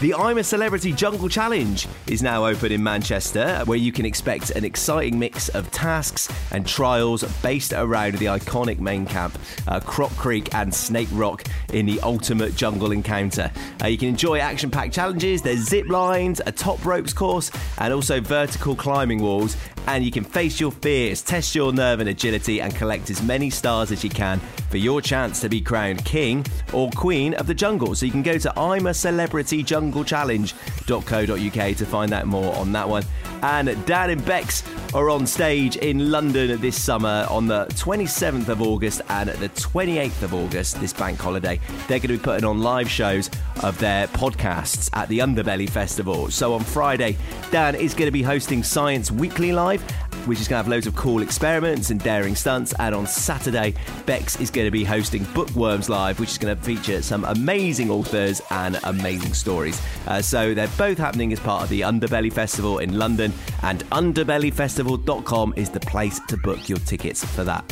The 0.01 0.15
I'm 0.15 0.39
a 0.39 0.45
Celebrity 0.45 0.93
Jungle 0.93 1.29
Challenge 1.29 1.89
is 2.07 2.23
now 2.23 2.47
open 2.47 2.71
in 2.71 2.81
Manchester, 2.81 3.63
where 3.65 3.79
you 3.79 3.91
can 3.91 4.07
expect 4.07 4.51
an 4.51 4.65
exciting 4.65 5.19
mix 5.19 5.49
of 5.49 5.69
tasks 5.73 6.29
and 6.53 6.65
trials 6.65 7.25
based 7.43 7.73
around 7.73 8.15
the 8.19 8.27
iconic 8.27 8.79
main 8.79 9.07
camp, 9.07 9.37
uh, 9.67 9.81
Croc 9.81 10.13
Creek 10.13 10.55
and 10.55 10.73
Snake 10.73 11.09
Rock, 11.11 11.43
in 11.73 11.85
the 11.85 11.99
ultimate 12.03 12.55
jungle 12.55 12.93
encounter. 12.93 13.51
Uh, 13.83 13.89
you 13.89 13.99
can 13.99 14.07
enjoy 14.07 14.39
action 14.39 14.71
packed 14.71 14.95
challenges, 14.95 15.43
there's 15.43 15.69
zip 15.69 15.89
lines, 15.89 16.41
a 16.47 16.53
top 16.53 16.85
ropes 16.85 17.13
course, 17.13 17.51
and 17.79 17.93
also 17.93 18.21
vertical 18.21 18.77
climbing 18.77 19.21
walls. 19.21 19.57
And 19.89 20.05
you 20.05 20.13
can 20.13 20.23
face 20.23 20.61
your 20.61 20.71
fears, 20.71 21.23
test 21.23 21.55
your 21.55 21.73
nerve 21.73 21.99
and 21.99 22.09
agility, 22.09 22.61
and 22.61 22.75
collect 22.75 23.11
as 23.11 23.21
many 23.23 23.51
stars 23.51 23.91
as 23.91 24.05
you 24.05 24.11
can 24.11 24.39
for 24.71 24.77
your 24.77 25.01
chance 25.01 25.41
to 25.41 25.49
be 25.49 25.61
crowned 25.61 26.05
king 26.05 26.45
or 26.73 26.91
queen 26.91 27.35
of 27.35 27.47
the 27.47 27.55
jungle. 27.55 27.95
So 27.95 28.07
you 28.07 28.13
can 28.13 28.23
go 28.23 28.39
to 28.39 28.59
I'm 28.59 28.87
a 28.87 28.95
Celebrity 28.95 29.63
Jungle 29.63 29.89
junglechallenge.co.uk 29.89 31.77
to 31.77 31.87
find 31.87 32.13
out 32.13 32.27
more 32.27 32.55
on 32.57 32.73
that 32.73 32.89
one. 32.89 33.05
And 33.43 33.87
Dan 33.87 34.11
and 34.11 34.25
Bex 34.25 34.65
are 34.95 35.11
on 35.11 35.27
stage 35.27 35.77
in 35.77 36.11
London 36.11 36.61
this 36.61 36.81
summer 36.81 37.27
on 37.31 37.47
the 37.47 37.67
27th 37.67 38.49
of 38.49 38.63
August 38.63 39.01
and 39.09 39.29
the 39.31 39.49
28th 39.51 40.23
of 40.23 40.35
August, 40.35 40.81
this 40.81 40.93
bank 40.93 41.21
holiday. 41.21 41.61
They're 41.87 42.01
going 42.01 42.09
to 42.09 42.09
be 42.09 42.19
putting 42.19 42.45
on 42.45 42.63
live 42.63 42.91
shows 42.91 43.31
of 43.63 43.79
their 43.79 44.09
podcasts 44.09 44.91
at 44.93 45.09
the 45.09 45.21
Underbelly 45.21 45.69
Festival. 45.69 46.31
So 46.31 46.55
on 46.55 46.65
Friday, 46.65 47.17
Dan 47.51 47.75
is 47.75 47.95
going 47.95 48.09
to 48.09 48.13
be 48.13 48.23
hosting 48.23 48.63
Science 48.63 49.11
Weekly 49.11 49.53
Live 49.53 49.78
Which 50.27 50.41
is 50.41 50.49
going 50.49 50.59
to 50.59 50.65
have 50.65 50.69
loads 50.69 50.87
of 50.87 50.95
cool 50.95 51.23
experiments 51.23 51.91
and 51.91 52.01
daring 52.03 52.35
stunts. 52.35 52.75
And 52.79 52.95
on 52.95 53.07
Saturday, 53.07 53.75
Bex 54.05 54.39
is 54.41 54.51
going 54.51 54.67
to 54.67 54.71
be 54.71 54.85
hosting 54.85 55.25
Bookworms 55.35 55.89
Live, 55.89 56.21
which 56.21 56.31
is 56.31 56.39
going 56.39 56.57
to 56.57 56.63
feature 56.63 57.01
some 57.03 57.25
amazing 57.25 57.91
authors 57.91 58.43
and 58.51 58.79
amazing 58.85 59.35
stories. 59.35 59.81
Uh, 60.07 60.21
so 60.21 60.55
they're 60.55 60.69
both 60.77 60.99
happening 60.99 61.33
as 61.33 61.41
part 61.41 61.63
of 61.63 61.69
the 61.69 61.81
Underbelly 61.81 62.33
Festival 62.33 62.79
in 62.79 62.99
London, 62.99 63.33
and 63.63 63.81
underbellyfestival.com 63.91 65.55
is 65.57 65.71
the 65.71 65.81
place 65.81 66.21
to 66.29 66.37
book 66.37 66.69
your 66.69 66.79
tickets 66.79 67.25
for 67.25 67.45
that. 67.45 67.65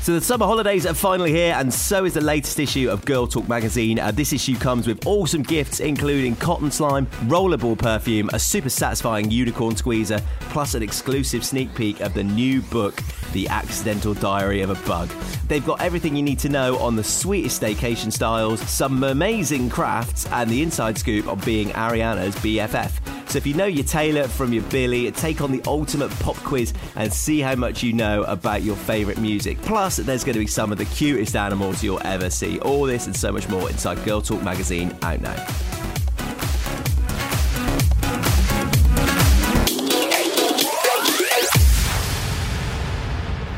So 0.00 0.14
the 0.14 0.20
summer 0.22 0.46
holidays 0.46 0.86
are 0.86 0.94
finally 0.94 1.32
here, 1.32 1.54
and 1.54 1.72
so 1.72 2.06
is 2.06 2.14
the 2.14 2.22
latest 2.22 2.58
issue 2.58 2.88
of 2.88 3.04
Girl 3.04 3.26
Talk 3.26 3.46
magazine. 3.46 3.98
Uh, 3.98 4.10
this 4.10 4.32
issue 4.32 4.56
comes 4.56 4.86
with 4.86 5.06
awesome 5.06 5.42
gifts, 5.42 5.80
including 5.80 6.34
cotton 6.36 6.70
slime, 6.70 7.06
rollerball 7.26 7.76
perfume, 7.76 8.30
a 8.32 8.38
super 8.38 8.70
satisfying 8.70 9.30
unicorn 9.30 9.76
squeezer, 9.76 10.18
plus 10.48 10.74
an 10.74 10.82
exclusive 10.82 11.44
sneak 11.44 11.74
peek 11.74 12.00
of 12.00 12.14
the 12.14 12.24
new 12.24 12.62
book, 12.62 13.02
The 13.32 13.48
Accidental 13.48 14.14
Diary 14.14 14.62
of 14.62 14.70
a 14.70 14.86
Bug. 14.88 15.10
They've 15.46 15.66
got 15.66 15.82
everything 15.82 16.16
you 16.16 16.22
need 16.22 16.38
to 16.38 16.48
know 16.48 16.78
on 16.78 16.96
the 16.96 17.04
sweetest 17.04 17.60
staycation 17.60 18.10
styles, 18.10 18.60
some 18.60 19.02
amazing 19.04 19.68
crafts, 19.68 20.26
and 20.28 20.48
the 20.48 20.62
inside 20.62 20.96
scoop 20.96 21.28
on 21.28 21.38
being 21.40 21.68
Ariana's 21.70 22.34
BFF. 22.36 23.17
So 23.28 23.36
if 23.36 23.46
you 23.46 23.52
know 23.52 23.66
your 23.66 23.84
Taylor 23.84 24.26
from 24.26 24.54
your 24.54 24.62
Billy, 24.64 25.10
take 25.12 25.42
on 25.42 25.52
the 25.52 25.60
ultimate 25.66 26.10
pop 26.20 26.36
quiz 26.36 26.72
and 26.96 27.12
see 27.12 27.40
how 27.40 27.54
much 27.56 27.82
you 27.82 27.92
know 27.92 28.22
about 28.22 28.62
your 28.62 28.74
favourite 28.74 29.20
music. 29.20 29.60
Plus, 29.60 29.98
there's 29.98 30.24
going 30.24 30.32
to 30.32 30.40
be 30.40 30.46
some 30.46 30.72
of 30.72 30.78
the 30.78 30.86
cutest 30.86 31.36
animals 31.36 31.84
you'll 31.84 32.00
ever 32.06 32.30
see. 32.30 32.58
All 32.60 32.84
this 32.86 33.06
and 33.06 33.14
so 33.14 33.30
much 33.30 33.46
more 33.50 33.68
inside 33.68 34.02
Girl 34.06 34.22
Talk 34.22 34.42
magazine 34.42 34.96
out 35.02 35.20
now. 35.20 35.46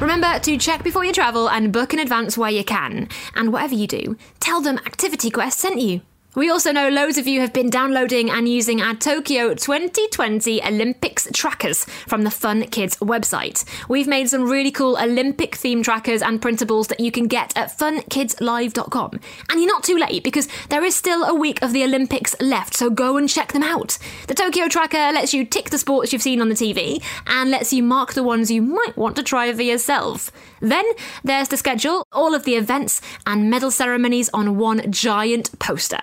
Remember 0.01 0.41
to 0.41 0.57
check 0.59 0.83
before 0.83 1.05
you 1.05 1.13
travel 1.13 1.49
and 1.49 1.73
book 1.73 1.93
in 1.93 2.01
advance 2.01 2.37
where 2.37 2.51
you 2.51 2.65
can. 2.65 3.09
And 3.37 3.53
whatever 3.53 3.77
you 3.77 3.87
do, 3.87 4.17
tell 4.41 4.61
them 4.61 4.79
Activity 4.79 5.31
Quest 5.31 5.61
sent 5.61 5.81
you. 5.81 6.01
We 6.37 6.49
also 6.49 6.71
know 6.71 6.89
loads 6.89 7.19
of 7.19 7.27
you 7.27 7.41
have 7.41 7.53
been 7.53 7.71
downloading 7.71 8.31
and 8.31 8.49
using 8.49 8.81
our 8.81 8.95
Tokyo 8.95 9.53
2020 9.53 10.63
Olympics 10.63 11.27
trackers 11.35 11.85
from 12.07 12.23
the 12.23 12.31
Fun 12.31 12.69
Kids 12.69 12.97
website. 12.99 13.65
We've 13.89 14.07
made 14.07 14.29
some 14.29 14.49
really 14.49 14.71
cool 14.71 14.97
Olympic 14.97 15.57
theme 15.57 15.83
trackers 15.83 16.23
and 16.23 16.41
printables 16.41 16.87
that 16.87 17.01
you 17.01 17.11
can 17.11 17.27
get 17.27 17.57
at 17.57 17.77
funkidslive.com. 17.77 19.19
And 19.51 19.61
you're 19.61 19.67
not 19.67 19.83
too 19.83 19.99
late 19.99 20.23
because 20.23 20.47
there 20.69 20.85
is 20.85 20.95
still 20.95 21.25
a 21.25 21.35
week 21.35 21.61
of 21.63 21.73
the 21.73 21.83
Olympics 21.83 22.41
left, 22.41 22.75
so 22.75 22.91
go 22.91 23.17
and 23.17 23.29
check 23.29 23.53
them 23.53 23.65
out. 23.65 23.99
The 24.29 24.35
Tokyo 24.35 24.69
tracker 24.69 25.11
lets 25.13 25.35
you 25.35 25.45
tick 25.45 25.71
the 25.71 25.79
sports 25.79 26.13
you've 26.13 26.23
seen 26.23 26.41
on 26.41 26.49
the 26.49 26.55
TV 26.55 27.03
and 27.27 27.51
lets 27.51 27.73
you 27.73 27.83
mark 27.83 28.13
the 28.13 28.23
ones 28.23 28.53
you 28.53 28.63
might 28.63 28.97
want 28.97 29.17
to 29.17 29.25
try 29.25 29.53
for 29.53 29.63
yourself. 29.63 30.31
Then 30.61 30.85
there's 31.25 31.49
the 31.49 31.57
schedule, 31.57 32.07
all 32.13 32.37
of 32.37 32.45
the 32.45 32.55
events 32.55 33.01
and 33.27 33.51
medal 33.51 33.73
ceremonies 33.73 34.31
on 34.33 34.59
one 34.59 34.93
giant 34.93 35.59
poster. 35.59 35.99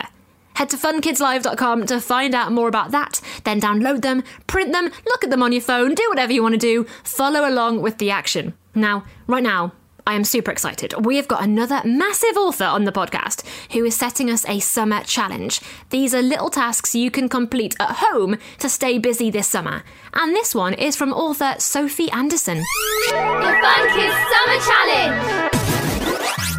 Head 0.58 0.72
to 0.72 0.76
funkidslive.com 0.78 1.86
to 1.86 2.02
find 2.02 2.34
out 2.34 2.52
more 2.52 2.68
about 2.68 2.90
that, 2.90 3.22
then 3.44 3.62
download 3.62 4.02
them, 4.02 4.24
print 4.48 4.72
them, 4.72 4.86
look 5.06 5.24
at 5.24 5.30
them 5.30 5.44
on 5.44 5.52
your 5.52 5.62
phone, 5.62 5.94
do 5.94 6.04
whatever 6.10 6.34
you 6.34 6.42
want 6.42 6.54
to 6.54 6.58
do, 6.58 6.88
follow 7.04 7.48
along 7.48 7.84
with 7.84 8.00
the 8.00 8.10
action. 8.10 8.56
Now, 8.74 9.04
right 9.28 9.44
now, 9.44 9.74
I 10.08 10.16
am 10.16 10.24
super 10.24 10.50
excited. 10.50 11.06
We 11.06 11.18
have 11.18 11.28
got 11.28 11.44
another 11.44 11.84
massive 11.86 12.36
author 12.38 12.64
on 12.64 12.86
the 12.86 12.92
podcast 12.92 13.46
who 13.74 13.86
is 13.86 13.96
setting 13.96 14.32
us 14.32 14.50
a 14.50 14.60
summer 14.60 15.04
challenge. 15.04 15.62
These 15.92 16.16
are 16.16 16.24
little 16.24 16.50
tasks 16.50 16.96
you 16.96 17.12
can 17.12 17.30
complete 17.30 17.76
at 17.80 17.98
home 17.98 18.40
to 18.58 18.68
stay 18.68 18.98
busy 18.98 19.30
this 19.30 19.48
summer. 19.48 19.84
And 20.16 20.36
this 20.36 20.56
one 20.56 20.74
is 20.74 20.96
from 20.96 21.14
author 21.14 21.54
Sophie 21.60 22.10
Anderson. 22.10 22.64
The 23.10 23.60
Fun 23.62 23.90
Kids 23.90 24.16
Summer 24.34 24.60
Challenge! 24.66 26.57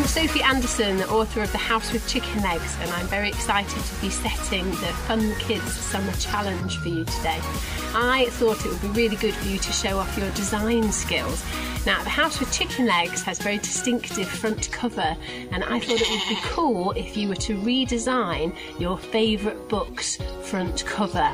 I'm 0.00 0.06
Sophie 0.06 0.40
Anderson, 0.40 1.02
author 1.02 1.42
of 1.42 1.52
The 1.52 1.58
House 1.58 1.92
with 1.92 2.08
Chicken 2.08 2.42
Legs, 2.42 2.74
and 2.80 2.90
I'm 2.92 3.06
very 3.08 3.28
excited 3.28 3.84
to 3.84 4.00
be 4.00 4.08
setting 4.08 4.64
the 4.64 4.94
Fun 5.06 5.34
Kids 5.34 5.74
Summer 5.74 6.12
Challenge 6.12 6.78
for 6.78 6.88
you 6.88 7.04
today. 7.04 7.38
I 7.94 8.28
thought 8.30 8.64
it 8.64 8.72
would 8.72 8.80
be 8.80 8.88
really 9.02 9.16
good 9.16 9.34
for 9.34 9.46
you 9.46 9.58
to 9.58 9.72
show 9.72 9.98
off 9.98 10.16
your 10.16 10.30
design 10.30 10.90
skills. 10.90 11.44
Now, 11.84 12.02
The 12.02 12.08
House 12.08 12.40
with 12.40 12.50
Chicken 12.50 12.86
Legs 12.86 13.22
has 13.24 13.38
very 13.40 13.58
distinctive 13.58 14.26
front 14.26 14.72
cover, 14.72 15.14
and 15.52 15.62
I 15.62 15.78
thought 15.78 16.00
it 16.00 16.08
would 16.08 16.28
be 16.30 16.38
cool 16.44 16.92
if 16.92 17.14
you 17.14 17.28
were 17.28 17.36
to 17.36 17.58
redesign 17.58 18.56
your 18.78 18.96
favourite 18.96 19.68
book's 19.68 20.16
front 20.44 20.82
cover. 20.86 21.30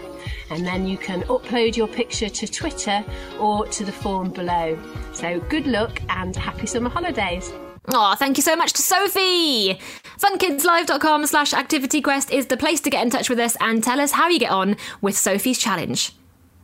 And 0.50 0.66
then 0.66 0.88
you 0.88 0.98
can 0.98 1.22
upload 1.22 1.76
your 1.76 1.86
picture 1.86 2.28
to 2.28 2.48
Twitter 2.48 3.04
or 3.38 3.64
to 3.68 3.84
the 3.84 3.92
form 3.92 4.32
below. 4.32 4.76
So, 5.12 5.38
good 5.38 5.68
luck 5.68 6.02
and 6.08 6.34
happy 6.34 6.66
summer 6.66 6.90
holidays! 6.90 7.52
Oh, 7.88 8.14
thank 8.16 8.36
you 8.36 8.42
so 8.42 8.56
much 8.56 8.72
to 8.74 8.82
Sophie! 8.82 9.78
Funkidslive.com 10.18 11.26
slash 11.26 11.52
activityquest 11.52 12.32
is 12.32 12.46
the 12.46 12.56
place 12.56 12.80
to 12.80 12.90
get 12.90 13.04
in 13.04 13.10
touch 13.10 13.30
with 13.30 13.38
us 13.38 13.56
and 13.60 13.82
tell 13.82 14.00
us 14.00 14.12
how 14.12 14.28
you 14.28 14.40
get 14.40 14.50
on 14.50 14.76
with 15.00 15.16
Sophie's 15.16 15.58
challenge. 15.58 16.12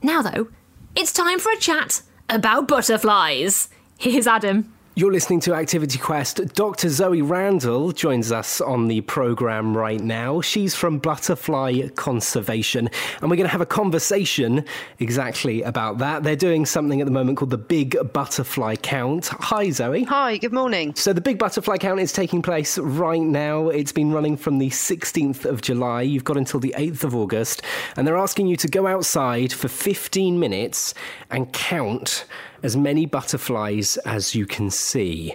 Now, 0.02 0.22
though, 0.22 0.48
it's 0.96 1.12
time 1.12 1.38
for 1.38 1.52
a 1.52 1.56
chat 1.56 2.02
about 2.28 2.66
butterflies. 2.66 3.68
Here's 3.98 4.26
Adam. 4.26 4.72
You're 4.94 5.10
listening 5.10 5.40
to 5.40 5.54
Activity 5.54 5.98
Quest. 5.98 6.38
Dr. 6.52 6.90
Zoe 6.90 7.22
Randle 7.22 7.92
joins 7.92 8.30
us 8.30 8.60
on 8.60 8.88
the 8.88 9.00
program 9.00 9.74
right 9.74 10.02
now. 10.02 10.42
She's 10.42 10.74
from 10.74 10.98
Butterfly 10.98 11.88
Conservation, 11.96 12.90
and 13.22 13.30
we're 13.30 13.36
going 13.36 13.46
to 13.46 13.52
have 13.52 13.62
a 13.62 13.66
conversation 13.66 14.66
exactly 14.98 15.62
about 15.62 15.96
that. 15.96 16.24
They're 16.24 16.36
doing 16.36 16.66
something 16.66 17.00
at 17.00 17.06
the 17.06 17.10
moment 17.10 17.38
called 17.38 17.52
the 17.52 17.56
Big 17.56 17.96
Butterfly 18.12 18.76
Count. 18.82 19.28
Hi, 19.28 19.70
Zoe. 19.70 20.04
Hi, 20.04 20.36
good 20.36 20.52
morning. 20.52 20.94
So, 20.94 21.14
the 21.14 21.22
Big 21.22 21.38
Butterfly 21.38 21.78
Count 21.78 21.98
is 21.98 22.12
taking 22.12 22.42
place 22.42 22.76
right 22.76 23.22
now. 23.22 23.70
It's 23.70 23.92
been 23.92 24.12
running 24.12 24.36
from 24.36 24.58
the 24.58 24.68
16th 24.68 25.46
of 25.46 25.62
July. 25.62 26.02
You've 26.02 26.24
got 26.24 26.36
until 26.36 26.60
the 26.60 26.74
8th 26.76 27.04
of 27.04 27.14
August, 27.14 27.62
and 27.96 28.06
they're 28.06 28.18
asking 28.18 28.48
you 28.48 28.58
to 28.58 28.68
go 28.68 28.86
outside 28.86 29.54
for 29.54 29.68
15 29.68 30.38
minutes 30.38 30.92
and 31.30 31.50
count 31.54 32.26
as 32.62 32.76
many 32.76 33.06
butterflies 33.06 33.96
as 33.98 34.34
you 34.34 34.46
can 34.46 34.70
see. 34.70 35.34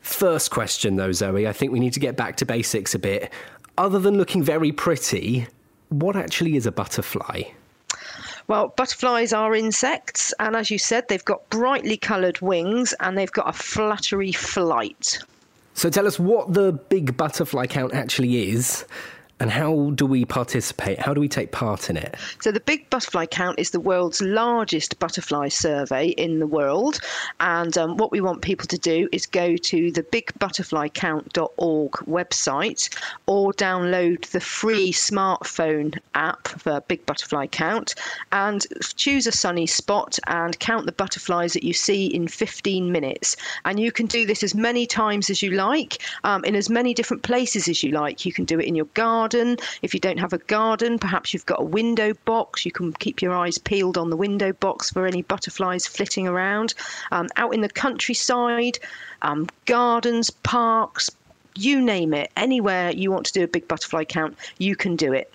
First 0.00 0.50
question, 0.50 0.96
though, 0.96 1.12
Zoe, 1.12 1.46
I 1.46 1.52
think 1.52 1.72
we 1.72 1.80
need 1.80 1.92
to 1.92 2.00
get 2.00 2.16
back 2.16 2.36
to 2.38 2.46
basics 2.46 2.94
a 2.94 2.98
bit. 2.98 3.32
Other 3.78 3.98
than 3.98 4.16
looking 4.16 4.42
very 4.42 4.72
pretty, 4.72 5.46
what 5.90 6.16
actually 6.16 6.56
is 6.56 6.66
a 6.66 6.72
butterfly? 6.72 7.42
Well, 8.48 8.68
butterflies 8.76 9.32
are 9.32 9.54
insects, 9.54 10.34
and 10.40 10.56
as 10.56 10.70
you 10.70 10.78
said, 10.78 11.08
they've 11.08 11.24
got 11.24 11.48
brightly 11.50 11.96
coloured 11.96 12.40
wings 12.40 12.92
and 13.00 13.16
they've 13.16 13.30
got 13.30 13.48
a 13.48 13.52
fluttery 13.52 14.32
flight. 14.32 15.20
So 15.74 15.88
tell 15.88 16.06
us 16.06 16.18
what 16.18 16.52
the 16.52 16.72
big 16.72 17.16
butterfly 17.16 17.66
count 17.66 17.94
actually 17.94 18.50
is 18.50 18.84
and 19.42 19.50
how 19.50 19.90
do 19.96 20.06
we 20.06 20.24
participate? 20.24 21.00
How 21.00 21.12
do 21.12 21.20
we 21.20 21.26
take 21.26 21.50
part 21.50 21.90
in 21.90 21.96
it? 21.96 22.14
So, 22.40 22.52
the 22.52 22.60
Big 22.60 22.88
Butterfly 22.90 23.26
Count 23.26 23.58
is 23.58 23.70
the 23.70 23.80
world's 23.80 24.22
largest 24.22 25.00
butterfly 25.00 25.48
survey 25.48 26.10
in 26.10 26.38
the 26.38 26.46
world. 26.46 27.00
And 27.40 27.76
um, 27.76 27.96
what 27.96 28.12
we 28.12 28.20
want 28.20 28.42
people 28.42 28.68
to 28.68 28.78
do 28.78 29.08
is 29.10 29.26
go 29.26 29.56
to 29.56 29.90
the 29.90 30.04
bigbutterflycount.org 30.04 31.90
website 31.90 32.96
or 33.26 33.52
download 33.54 34.26
the 34.26 34.38
free 34.38 34.92
smartphone 34.92 35.98
app 36.14 36.46
for 36.46 36.80
Big 36.82 37.04
Butterfly 37.04 37.48
Count 37.48 37.96
and 38.30 38.64
choose 38.94 39.26
a 39.26 39.32
sunny 39.32 39.66
spot 39.66 40.20
and 40.28 40.56
count 40.60 40.86
the 40.86 40.92
butterflies 40.92 41.52
that 41.54 41.64
you 41.64 41.72
see 41.72 42.06
in 42.06 42.28
15 42.28 42.92
minutes. 42.92 43.36
And 43.64 43.80
you 43.80 43.90
can 43.90 44.06
do 44.06 44.24
this 44.24 44.44
as 44.44 44.54
many 44.54 44.86
times 44.86 45.30
as 45.30 45.42
you 45.42 45.50
like, 45.50 46.00
um, 46.22 46.44
in 46.44 46.54
as 46.54 46.70
many 46.70 46.94
different 46.94 47.24
places 47.24 47.66
as 47.66 47.82
you 47.82 47.90
like. 47.90 48.24
You 48.24 48.32
can 48.32 48.44
do 48.44 48.60
it 48.60 48.66
in 48.66 48.76
your 48.76 48.86
garden 48.94 49.31
garden. 49.32 49.56
If 49.82 49.94
you 49.94 50.00
don't 50.00 50.18
have 50.18 50.32
a 50.32 50.38
garden, 50.38 50.98
perhaps 50.98 51.32
you've 51.32 51.46
got 51.46 51.60
a 51.60 51.64
window 51.64 52.12
box. 52.24 52.64
You 52.64 52.72
can 52.72 52.92
keep 52.92 53.22
your 53.22 53.34
eyes 53.34 53.58
peeled 53.58 53.96
on 53.96 54.10
the 54.10 54.16
window 54.16 54.52
box 54.52 54.90
for 54.90 55.06
any 55.06 55.22
butterflies 55.22 55.86
flitting 55.86 56.28
around. 56.28 56.74
Um, 57.10 57.28
out 57.36 57.54
in 57.54 57.62
the 57.62 57.68
countryside, 57.68 58.78
um, 59.22 59.48
gardens, 59.66 60.30
parks, 60.30 61.10
you 61.54 61.80
name 61.80 62.14
it, 62.14 62.30
anywhere 62.36 62.90
you 62.90 63.10
want 63.10 63.26
to 63.26 63.32
do 63.32 63.44
a 63.44 63.48
big 63.48 63.68
butterfly 63.68 64.04
count, 64.04 64.36
you 64.58 64.76
can 64.76 64.96
do 64.96 65.12
it. 65.12 65.32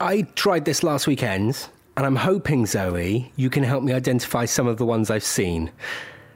I 0.00 0.22
tried 0.34 0.64
this 0.64 0.82
last 0.82 1.06
weekend, 1.06 1.68
and 1.96 2.04
I'm 2.04 2.16
hoping, 2.16 2.66
Zoe, 2.66 3.32
you 3.36 3.50
can 3.50 3.62
help 3.62 3.84
me 3.84 3.92
identify 3.92 4.46
some 4.46 4.66
of 4.66 4.78
the 4.78 4.84
ones 4.84 5.10
I've 5.10 5.24
seen. 5.24 5.70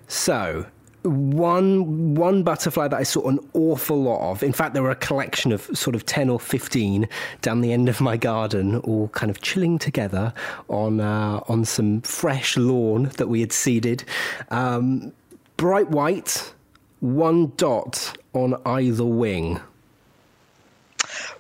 So, 0.09 0.67
one 1.07 2.15
one 2.15 2.43
butterfly 2.43 2.89
that 2.89 2.97
I 2.97 3.03
saw 3.03 3.29
an 3.29 3.39
awful 3.53 4.03
lot 4.03 4.31
of. 4.31 4.43
In 4.43 4.53
fact, 4.53 4.75
there 4.75 4.83
were 4.83 4.91
a 4.91 4.97
collection 4.97 5.53
of 5.53 5.63
sort 5.75 5.97
of 5.97 6.05
ten 6.07 6.29
or 6.29 6.41
fifteen 6.41 7.09
down 7.43 7.61
the 7.61 7.73
end 7.73 7.89
of 7.89 8.01
my 8.01 8.17
garden, 8.17 8.77
all 8.81 9.09
kind 9.09 9.31
of 9.31 9.41
chilling 9.41 9.79
together 9.79 10.33
on 10.69 11.01
uh, 11.01 11.41
on 11.49 11.65
some 11.65 12.01
fresh 12.03 12.57
lawn 12.57 13.05
that 13.17 13.29
we 13.29 13.41
had 13.41 13.53
seeded. 13.53 14.05
Um, 14.51 15.13
bright 15.57 15.91
white, 15.91 16.53
one 17.01 17.53
dot 17.57 18.17
on 18.33 18.61
either 18.67 19.05
wing. 19.05 19.61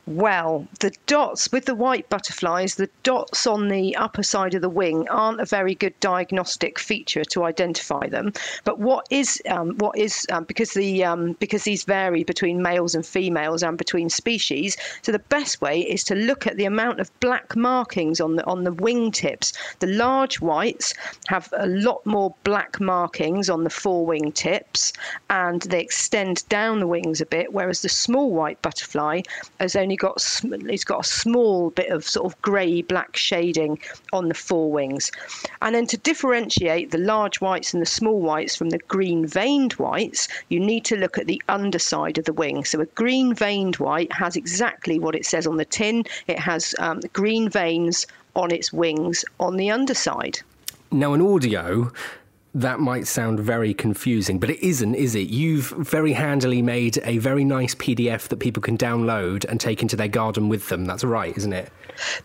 Well, 0.09 0.69
the 0.79 0.95
dots 1.07 1.51
with 1.51 1.65
the 1.65 1.75
white 1.75 2.09
butterflies, 2.09 2.77
the 2.77 2.89
dots 3.03 3.45
on 3.45 3.67
the 3.67 3.97
upper 3.97 4.23
side 4.23 4.55
of 4.55 4.63
the 4.63 4.69
wing 4.69 5.09
aren't 5.09 5.41
a 5.41 5.45
very 5.45 5.75
good 5.75 5.99
diagnostic 5.99 6.79
feature 6.79 7.25
to 7.25 7.43
identify 7.43 8.07
them. 8.07 8.33
But 8.63 8.79
what 8.79 9.09
is 9.11 9.43
um, 9.49 9.77
what 9.79 9.99
is 9.99 10.25
um, 10.31 10.45
because 10.45 10.75
the 10.75 11.03
um, 11.03 11.33
because 11.41 11.65
these 11.65 11.83
vary 11.83 12.23
between 12.23 12.63
males 12.63 12.95
and 12.95 13.05
females 13.05 13.65
and 13.65 13.77
between 13.77 14.09
species. 14.09 14.77
So 15.03 15.11
the 15.11 15.19
best 15.19 15.61
way 15.61 15.81
is 15.81 16.05
to 16.05 16.15
look 16.15 16.47
at 16.47 16.57
the 16.57 16.67
amount 16.67 17.01
of 17.01 17.11
black 17.19 17.57
markings 17.57 18.21
on 18.21 18.37
the 18.37 18.47
on 18.47 18.63
the 18.63 18.73
wing 18.73 19.11
tips. 19.11 19.55
The 19.81 19.89
large 19.89 20.41
whites 20.41 20.95
have 21.27 21.53
a 21.57 21.67
lot 21.67 22.07
more 22.07 22.33
black 22.45 22.81
markings 22.81 23.51
on 23.51 23.65
the 23.65 23.71
forewing 23.71 24.31
tips, 24.31 24.93
and 25.31 25.63
they 25.63 25.81
extend 25.81 26.49
down 26.49 26.79
the 26.79 26.87
wings 26.87 27.21
a 27.21 27.27
bit. 27.27 27.53
Whereas 27.53 27.83
the 27.83 27.89
small 27.89 28.31
white 28.31 28.63
butterfly 28.63 29.23
has 29.59 29.75
only 29.75 29.96
got 29.97 30.17
it's 30.45 30.85
got 30.85 31.01
a 31.01 31.09
small 31.09 31.71
bit 31.71 31.91
of 31.91 32.05
sort 32.05 32.27
of 32.27 32.41
grey 32.43 32.83
black 32.83 33.17
shading 33.17 33.79
on 34.13 34.29
the 34.29 34.35
forewings. 34.35 35.11
And 35.63 35.75
then 35.75 35.87
to 35.87 35.97
differentiate 35.97 36.91
the 36.91 36.99
large 36.99 37.41
whites 37.41 37.73
and 37.73 37.83
the 37.83 37.87
small 37.87 38.21
whites 38.21 38.57
from 38.57 38.71
the 38.71 38.79
green 38.79 39.27
veined 39.27 39.75
whites, 39.75 40.29
you 40.49 40.61
need 40.61 40.85
to 40.87 40.97
look 40.97 41.19
at 41.19 41.27
the 41.27 41.43
underside 41.49 42.19
of 42.19 42.25
the 42.25 42.33
wing. 42.33 42.65
So 42.65 42.81
a 42.81 42.87
green 42.87 43.35
veined 43.35 43.77
white 43.77 44.13
has 44.13 44.37
exactly 44.37 44.99
what 44.99 45.15
it 45.15 45.27
says 45.27 45.47
on 45.47 45.57
the 45.57 45.65
tin. 45.65 46.05
It 46.27 46.39
has 46.39 46.75
um, 46.79 47.01
green 47.13 47.49
veins 47.49 48.07
on 48.35 48.53
its 48.53 48.73
wings 48.73 49.25
on 49.41 49.57
the 49.57 49.71
underside. 49.71 50.39
Now, 50.93 51.15
in 51.15 51.21
audio, 51.21 51.91
that 52.57 52.81
might 52.81 53.07
sound 53.07 53.39
very 53.39 53.75
confusing, 53.75 54.39
but 54.39 54.49
it 54.49 54.67
isn't, 54.67 54.95
is 54.95 55.15
it? 55.15 55.29
You've 55.29 55.69
very 55.77 56.15
handily 56.15 56.63
made 56.63 56.99
a 57.05 57.19
very 57.19 57.45
nice 57.45 57.75
PDF 57.75 58.29
that 58.29 58.39
people 58.39 58.63
can 58.63 58.79
download 58.79 59.45
and 59.45 59.61
take 59.61 59.83
into 59.83 59.95
their 59.95 60.09
garden 60.09 60.49
with 60.49 60.71
them. 60.71 60.87
That's 60.87 61.05
right, 61.05 61.37
isn't 61.37 61.53
it? 61.53 61.71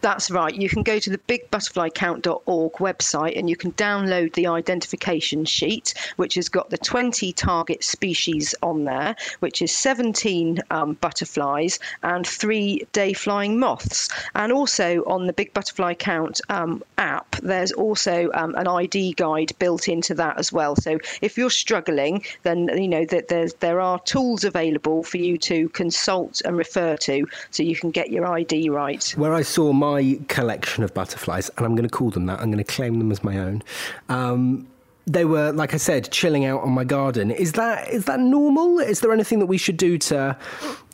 That's 0.01 0.31
right. 0.31 0.53
You 0.53 0.69
can 0.69 0.83
go 0.83 0.99
to 0.99 1.09
the 1.09 1.17
bigbutterflycount.org 1.17 2.73
website 2.73 3.37
and 3.37 3.49
you 3.49 3.55
can 3.55 3.71
download 3.73 4.33
the 4.33 4.47
identification 4.47 5.45
sheet, 5.45 5.93
which 6.15 6.35
has 6.35 6.49
got 6.49 6.69
the 6.69 6.77
20 6.77 7.33
target 7.33 7.83
species 7.83 8.55
on 8.61 8.85
there, 8.85 9.15
which 9.39 9.61
is 9.61 9.75
17 9.75 10.59
um, 10.71 10.93
butterflies 10.93 11.79
and 12.03 12.25
three 12.25 12.85
day 12.91 13.13
flying 13.13 13.59
moths. 13.59 14.09
And 14.35 14.51
also 14.51 15.03
on 15.05 15.27
the 15.27 15.33
Big 15.33 15.53
Butterfly 15.53 15.95
Count 15.95 16.41
um, 16.49 16.83
app, 16.97 17.35
there's 17.37 17.71
also 17.71 18.29
um, 18.33 18.55
an 18.55 18.67
ID 18.67 19.13
guide 19.13 19.51
built 19.59 19.87
into 19.87 20.13
that 20.15 20.37
as 20.37 20.51
well. 20.51 20.75
So 20.75 20.99
if 21.21 21.37
you're 21.37 21.49
struggling, 21.49 22.23
then 22.43 22.69
you 22.77 22.87
know 22.87 23.05
that 23.05 23.27
there's 23.27 23.53
there 23.55 23.81
are 23.81 23.99
tools 23.99 24.43
available 24.43 25.03
for 25.03 25.17
you 25.17 25.37
to 25.39 25.69
consult 25.69 26.41
and 26.45 26.57
refer 26.57 26.97
to, 26.97 27.27
so 27.51 27.63
you 27.63 27.75
can 27.75 27.91
get 27.91 28.11
your 28.11 28.25
ID 28.25 28.69
right. 28.69 29.03
Where 29.17 29.33
I 29.33 29.41
saw 29.41 29.60
my 29.61 30.19
collection 30.27 30.83
of 30.83 30.93
butterflies, 30.93 31.49
and 31.57 31.65
I'm 31.65 31.75
going 31.75 31.87
to 31.87 31.95
call 31.95 32.09
them 32.09 32.25
that. 32.25 32.39
I'm 32.39 32.51
going 32.51 32.63
to 32.63 32.71
claim 32.71 32.99
them 32.99 33.11
as 33.11 33.23
my 33.23 33.37
own. 33.37 33.63
Um, 34.09 34.67
they 35.07 35.25
were, 35.25 35.51
like 35.51 35.73
I 35.73 35.77
said, 35.77 36.11
chilling 36.11 36.45
out 36.45 36.61
on 36.61 36.71
my 36.71 36.83
garden. 36.83 37.31
Is 37.31 37.53
that 37.53 37.89
is 37.89 38.05
that 38.05 38.19
normal? 38.19 38.79
Is 38.79 39.01
there 39.01 39.11
anything 39.11 39.39
that 39.39 39.47
we 39.47 39.57
should 39.57 39.77
do 39.77 39.97
to 39.97 40.37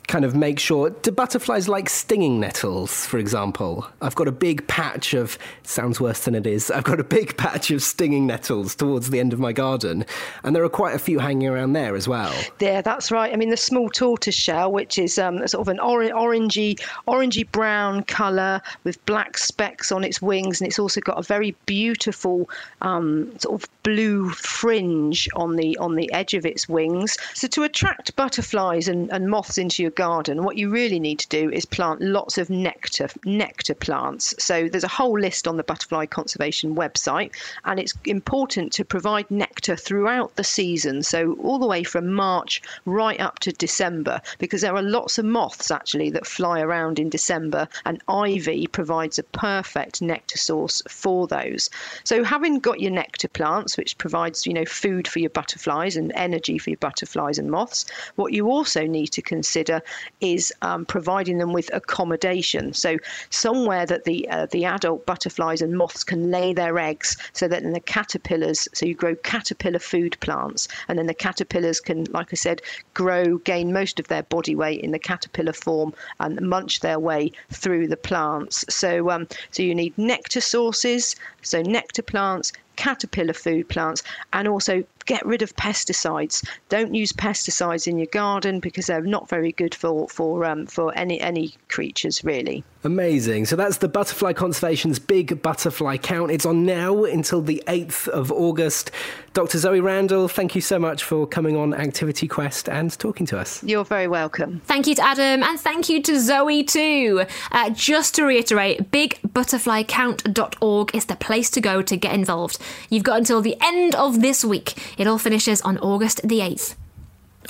kind 0.08 0.24
of 0.24 0.34
make 0.34 0.58
sure. 0.58 0.90
Do 0.90 1.12
butterflies 1.12 1.68
like 1.68 1.88
stinging 1.88 2.40
nettles, 2.40 3.06
for 3.06 3.18
example? 3.18 3.86
I've 4.02 4.14
got 4.14 4.26
a 4.26 4.32
big 4.32 4.66
patch 4.66 5.14
of, 5.14 5.38
sounds 5.62 6.00
worse 6.00 6.24
than 6.24 6.34
it 6.34 6.46
is, 6.46 6.70
I've 6.70 6.84
got 6.84 6.98
a 6.98 7.04
big 7.04 7.36
patch 7.36 7.70
of 7.70 7.82
stinging 7.82 8.26
nettles 8.26 8.74
towards 8.74 9.10
the 9.10 9.20
end 9.20 9.32
of 9.32 9.38
my 9.38 9.52
garden, 9.52 10.04
and 10.42 10.56
there 10.56 10.64
are 10.64 10.68
quite 10.68 10.94
a 10.94 10.98
few 10.98 11.18
hanging 11.18 11.48
around 11.48 11.74
there 11.74 11.94
as 11.94 12.08
well. 12.08 12.34
Yeah, 12.58 12.80
that's 12.80 13.12
right. 13.12 13.32
I 13.32 13.36
mean, 13.36 13.50
the 13.50 13.56
small 13.56 13.88
tortoise 13.90 14.34
shell, 14.34 14.72
which 14.72 14.98
is 14.98 15.18
um, 15.18 15.46
sort 15.46 15.60
of 15.60 15.68
an 15.68 15.78
or- 15.78 16.02
orangey, 16.02 16.80
orangey 17.06 17.50
brown 17.52 18.02
colour 18.04 18.60
with 18.84 19.04
black 19.06 19.38
specks 19.38 19.92
on 19.92 20.04
its 20.04 20.20
wings, 20.22 20.60
and 20.60 20.68
it's 20.68 20.78
also 20.78 21.00
got 21.00 21.18
a 21.18 21.22
very 21.22 21.54
beautiful 21.66 22.48
um, 22.80 23.30
sort 23.38 23.62
of 23.62 23.68
blue 23.82 24.30
fringe 24.30 25.28
on 25.34 25.56
the 25.56 25.76
on 25.78 25.94
the 25.94 26.12
edge 26.12 26.34
of 26.34 26.44
its 26.44 26.68
wings. 26.68 27.16
So 27.34 27.48
to 27.48 27.62
attract 27.62 28.14
butterflies 28.16 28.88
and, 28.88 29.10
and 29.10 29.28
moths 29.28 29.58
into 29.58 29.82
your 29.82 29.90
garden, 29.98 30.44
what 30.44 30.56
you 30.56 30.70
really 30.70 31.00
need 31.00 31.18
to 31.18 31.28
do 31.28 31.50
is 31.50 31.64
plant 31.64 32.00
lots 32.00 32.38
of 32.38 32.48
nectar 32.48 33.08
nectar 33.24 33.74
plants. 33.74 34.32
So 34.38 34.68
there's 34.68 34.84
a 34.84 34.96
whole 35.00 35.18
list 35.18 35.48
on 35.48 35.56
the 35.56 35.64
Butterfly 35.64 36.06
Conservation 36.06 36.76
website, 36.76 37.32
and 37.64 37.80
it's 37.80 37.94
important 38.04 38.72
to 38.74 38.84
provide 38.84 39.28
nectar 39.28 39.74
throughout 39.74 40.36
the 40.36 40.44
season. 40.44 41.02
So 41.02 41.32
all 41.42 41.58
the 41.58 41.66
way 41.66 41.82
from 41.82 42.12
March 42.12 42.62
right 42.84 43.18
up 43.18 43.40
to 43.40 43.50
December, 43.50 44.20
because 44.38 44.60
there 44.60 44.76
are 44.76 44.82
lots 44.82 45.18
of 45.18 45.24
moths 45.24 45.72
actually 45.72 46.10
that 46.10 46.28
fly 46.28 46.60
around 46.60 47.00
in 47.00 47.08
December, 47.08 47.66
and 47.84 48.00
ivy 48.06 48.68
provides 48.68 49.18
a 49.18 49.24
perfect 49.24 50.00
nectar 50.00 50.38
source 50.38 50.80
for 50.88 51.26
those. 51.26 51.68
So 52.04 52.22
having 52.22 52.60
got 52.60 52.78
your 52.78 52.92
nectar 52.92 53.26
plants, 53.26 53.76
which 53.76 53.98
provides 53.98 54.46
you 54.46 54.54
know 54.54 54.64
food 54.64 55.08
for 55.08 55.18
your 55.18 55.30
butterflies 55.30 55.96
and 55.96 56.12
energy 56.14 56.56
for 56.56 56.70
your 56.70 56.78
butterflies 56.78 57.38
and 57.38 57.50
moths, 57.50 57.84
what 58.14 58.32
you 58.32 58.48
also 58.48 58.86
need 58.86 59.08
to 59.08 59.22
consider 59.22 59.82
is 60.20 60.52
um, 60.62 60.84
providing 60.84 61.38
them 61.38 61.52
with 61.52 61.70
accommodation. 61.72 62.72
So 62.72 62.96
somewhere 63.30 63.86
that 63.86 64.04
the 64.04 64.28
uh, 64.28 64.46
the 64.50 64.64
adult 64.64 65.06
butterflies 65.06 65.62
and 65.62 65.76
moths 65.76 66.04
can 66.04 66.30
lay 66.30 66.52
their 66.52 66.78
eggs, 66.78 67.16
so 67.32 67.46
that 67.48 67.62
then 67.62 67.72
the 67.72 67.80
caterpillars. 67.80 68.68
So 68.74 68.86
you 68.86 68.94
grow 68.94 69.14
caterpillar 69.16 69.78
food 69.78 70.16
plants, 70.20 70.68
and 70.88 70.98
then 70.98 71.06
the 71.06 71.14
caterpillars 71.14 71.80
can, 71.80 72.04
like 72.04 72.28
I 72.32 72.36
said, 72.36 72.62
grow, 72.94 73.38
gain 73.38 73.72
most 73.72 74.00
of 74.00 74.08
their 74.08 74.22
body 74.22 74.54
weight 74.54 74.80
in 74.80 74.92
the 74.92 74.98
caterpillar 74.98 75.52
form, 75.52 75.94
and 76.20 76.40
munch 76.40 76.80
their 76.80 76.98
way 76.98 77.32
through 77.50 77.88
the 77.88 77.96
plants. 77.96 78.64
So 78.68 79.10
um, 79.10 79.26
so 79.50 79.62
you 79.62 79.74
need 79.74 79.96
nectar 79.98 80.40
sources, 80.40 81.16
so 81.42 81.62
nectar 81.62 82.02
plants, 82.02 82.52
caterpillar 82.78 83.34
food 83.34 83.68
plants, 83.68 84.02
and 84.32 84.46
also 84.46 84.84
get 85.04 85.26
rid 85.26 85.42
of 85.42 85.54
pesticides. 85.56 86.46
Don't 86.68 86.94
use 86.94 87.12
pesticides 87.12 87.88
in 87.88 87.98
your 87.98 88.06
garden 88.06 88.60
because 88.60 88.86
they're 88.86 89.02
not 89.02 89.28
very 89.28 89.52
good 89.52 89.74
for 89.74 90.08
for 90.08 90.44
um, 90.44 90.66
for 90.66 90.96
any 90.96 91.20
any 91.20 91.54
creatures 91.68 92.24
really. 92.24 92.64
Amazing. 92.84 93.46
So 93.46 93.56
that's 93.56 93.78
the 93.78 93.88
Butterfly 93.88 94.34
Conservation's 94.34 95.00
Big 95.00 95.42
Butterfly 95.42 95.96
Count. 95.96 96.30
It's 96.30 96.46
on 96.46 96.64
now 96.64 97.02
until 97.04 97.42
the 97.42 97.60
8th 97.66 98.06
of 98.08 98.30
August. 98.30 98.92
Dr. 99.32 99.58
Zoe 99.58 99.80
Randle, 99.80 100.28
thank 100.28 100.54
you 100.54 100.60
so 100.60 100.78
much 100.78 101.02
for 101.02 101.26
coming 101.26 101.56
on 101.56 101.74
Activity 101.74 102.28
Quest 102.28 102.68
and 102.68 102.96
talking 102.98 103.26
to 103.26 103.36
us. 103.38 103.64
You're 103.64 103.84
very 103.84 104.06
welcome. 104.06 104.60
Thank 104.64 104.86
you 104.86 104.94
to 104.94 105.04
Adam 105.04 105.42
and 105.42 105.58
thank 105.58 105.88
you 105.88 106.00
to 106.02 106.20
Zoe 106.20 106.62
too. 106.62 107.24
Uh, 107.50 107.70
just 107.70 108.14
to 108.14 108.24
reiterate, 108.24 108.92
bigbutterflycount.org 108.92 110.94
is 110.94 111.06
the 111.06 111.16
place 111.16 111.50
to 111.50 111.60
go 111.60 111.82
to 111.82 111.96
get 111.96 112.14
involved. 112.14 112.58
You've 112.90 113.02
got 113.02 113.18
until 113.18 113.42
the 113.42 113.56
end 113.60 113.96
of 113.96 114.20
this 114.20 114.44
week. 114.44 114.74
It 114.98 115.08
all 115.08 115.18
finishes 115.18 115.60
on 115.62 115.78
August 115.78 116.20
the 116.22 116.38
8th. 116.38 116.76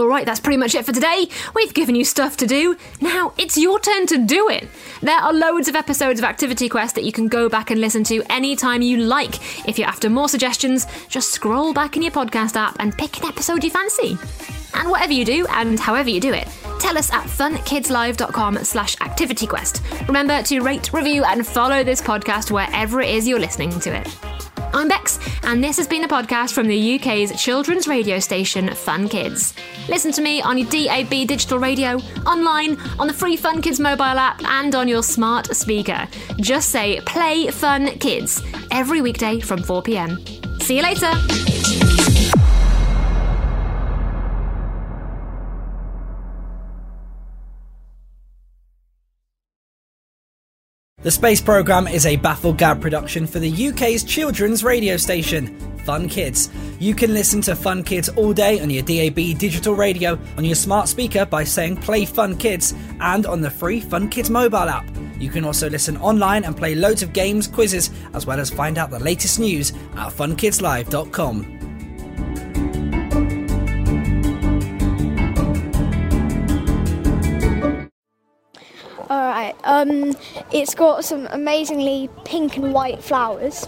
Alright, 0.00 0.26
that's 0.26 0.38
pretty 0.38 0.58
much 0.58 0.76
it 0.76 0.84
for 0.84 0.92
today. 0.92 1.26
We've 1.56 1.74
given 1.74 1.96
you 1.96 2.04
stuff 2.04 2.36
to 2.36 2.46
do. 2.46 2.76
Now 3.00 3.32
it's 3.36 3.58
your 3.58 3.80
turn 3.80 4.06
to 4.06 4.18
do 4.18 4.48
it. 4.48 4.68
There 5.02 5.18
are 5.18 5.32
loads 5.32 5.66
of 5.66 5.74
episodes 5.74 6.20
of 6.20 6.24
Activity 6.24 6.68
Quest 6.68 6.94
that 6.94 7.02
you 7.02 7.10
can 7.10 7.26
go 7.26 7.48
back 7.48 7.72
and 7.72 7.80
listen 7.80 8.04
to 8.04 8.22
anytime 8.30 8.80
you 8.80 8.98
like. 8.98 9.34
If 9.68 9.76
you're 9.76 9.88
after 9.88 10.08
more 10.08 10.28
suggestions, 10.28 10.86
just 11.08 11.30
scroll 11.30 11.72
back 11.74 11.96
in 11.96 12.02
your 12.02 12.12
podcast 12.12 12.54
app 12.54 12.76
and 12.78 12.96
pick 12.96 13.18
an 13.18 13.26
episode 13.26 13.64
you 13.64 13.70
fancy. 13.70 14.16
And 14.74 14.88
whatever 14.88 15.12
you 15.12 15.24
do, 15.24 15.46
and 15.48 15.80
however 15.80 16.10
you 16.10 16.20
do 16.20 16.32
it, 16.32 16.46
tell 16.78 16.96
us 16.96 17.12
at 17.12 17.24
funkidslive.com 17.24 18.58
slash 18.58 18.94
activityquest. 18.96 20.06
Remember 20.06 20.42
to 20.44 20.60
rate, 20.60 20.92
review, 20.92 21.24
and 21.24 21.44
follow 21.44 21.82
this 21.82 22.00
podcast 22.00 22.52
wherever 22.52 23.00
it 23.00 23.10
is 23.10 23.26
you're 23.26 23.40
listening 23.40 23.70
to 23.80 23.96
it. 23.96 24.37
I'm 24.72 24.88
Bex, 24.88 25.18
and 25.44 25.62
this 25.62 25.76
has 25.78 25.88
been 25.88 26.04
a 26.04 26.08
podcast 26.08 26.52
from 26.52 26.66
the 26.66 26.96
UK's 26.96 27.40
children's 27.40 27.88
radio 27.88 28.18
station 28.18 28.68
Fun 28.74 29.08
Kids. 29.08 29.54
Listen 29.88 30.12
to 30.12 30.20
me 30.20 30.42
on 30.42 30.58
your 30.58 30.68
DAB 30.68 31.26
digital 31.26 31.58
radio, 31.58 31.98
online, 32.26 32.78
on 32.98 33.06
the 33.06 33.12
free 33.12 33.36
Fun 33.36 33.62
Kids 33.62 33.80
mobile 33.80 34.04
app, 34.04 34.42
and 34.44 34.74
on 34.74 34.86
your 34.88 35.02
smart 35.02 35.54
speaker. 35.56 36.06
Just 36.36 36.70
say 36.70 37.00
Play 37.00 37.50
Fun 37.50 37.98
Kids 37.98 38.42
every 38.70 39.00
weekday 39.00 39.40
from 39.40 39.62
4 39.62 39.82
pm. 39.82 40.18
See 40.60 40.76
you 40.76 40.82
later! 40.82 42.17
The 51.00 51.12
Space 51.12 51.40
Programme 51.40 51.86
is 51.86 52.06
a 52.06 52.16
Baffled 52.16 52.58
Gab 52.58 52.80
production 52.80 53.28
for 53.28 53.38
the 53.38 53.68
UK's 53.68 54.02
children's 54.02 54.64
radio 54.64 54.96
station, 54.96 55.56
Fun 55.84 56.08
Kids. 56.08 56.50
You 56.80 56.92
can 56.92 57.14
listen 57.14 57.40
to 57.42 57.54
Fun 57.54 57.84
Kids 57.84 58.08
all 58.08 58.32
day 58.32 58.58
on 58.58 58.68
your 58.68 58.82
DAB 58.82 59.38
digital 59.38 59.76
radio, 59.76 60.18
on 60.36 60.44
your 60.44 60.56
smart 60.56 60.88
speaker 60.88 61.24
by 61.24 61.44
saying 61.44 61.76
Play 61.76 62.04
Fun 62.04 62.36
Kids, 62.36 62.74
and 62.98 63.26
on 63.26 63.40
the 63.40 63.48
free 63.48 63.80
Fun 63.80 64.08
Kids 64.08 64.28
mobile 64.28 64.56
app. 64.58 64.90
You 65.20 65.30
can 65.30 65.44
also 65.44 65.70
listen 65.70 65.96
online 65.98 66.42
and 66.42 66.56
play 66.56 66.74
loads 66.74 67.04
of 67.04 67.12
games, 67.12 67.46
quizzes, 67.46 67.90
as 68.12 68.26
well 68.26 68.40
as 68.40 68.50
find 68.50 68.76
out 68.76 68.90
the 68.90 68.98
latest 68.98 69.38
news 69.38 69.70
at 69.94 70.08
funkidslive.com. 70.12 71.58
Alright, 79.48 79.84
Okay, 79.84 80.12
um, 80.12 80.16
it's 80.52 80.74
got 80.74 81.04
some 81.04 81.26
amazingly 81.30 82.08
pink 82.24 82.56
and 82.56 82.72
white 82.72 83.02
flowers. 83.02 83.66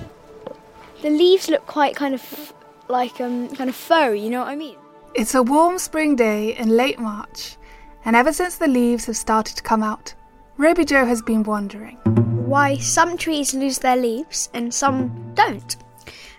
The 1.02 1.10
leaves 1.10 1.48
look 1.48 1.66
quite 1.66 1.96
kind 1.96 2.14
of 2.14 2.52
like 2.88 3.20
um, 3.20 3.48
kind 3.54 3.70
of 3.70 3.76
furry. 3.76 4.20
You 4.20 4.30
know 4.30 4.40
what 4.40 4.48
I 4.48 4.56
mean? 4.56 4.76
It's 5.14 5.34
a 5.34 5.42
warm 5.42 5.78
spring 5.78 6.16
day 6.16 6.56
in 6.56 6.76
late 6.76 6.98
March, 6.98 7.56
and 8.04 8.14
ever 8.14 8.32
since 8.32 8.56
the 8.56 8.68
leaves 8.68 9.06
have 9.06 9.16
started 9.16 9.56
to 9.56 9.62
come 9.62 9.82
out, 9.82 10.14
Ruby 10.56 10.84
Joe 10.84 11.04
has 11.04 11.22
been 11.22 11.42
wondering 11.42 11.96
why 12.46 12.76
some 12.76 13.16
trees 13.16 13.54
lose 13.54 13.78
their 13.78 13.96
leaves 13.96 14.48
and 14.54 14.72
some 14.74 15.32
don't, 15.34 15.76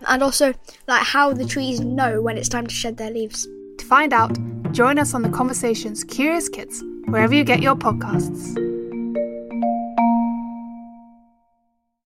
and 0.07 0.21
also 0.21 0.53
like 0.87 1.03
how 1.03 1.33
the 1.33 1.45
trees 1.45 1.79
know 1.79 2.21
when 2.21 2.37
it's 2.37 2.49
time 2.49 2.67
to 2.67 2.73
shed 2.73 2.97
their 2.97 3.11
leaves. 3.11 3.47
To 3.77 3.85
find 3.85 4.13
out, 4.13 4.37
join 4.71 4.99
us 4.99 5.13
on 5.13 5.21
the 5.21 5.29
Conversations 5.29 6.03
Curious 6.03 6.47
Kids 6.47 6.83
wherever 7.05 7.33
you 7.33 7.43
get 7.43 7.61
your 7.61 7.75
podcasts. 7.75 8.70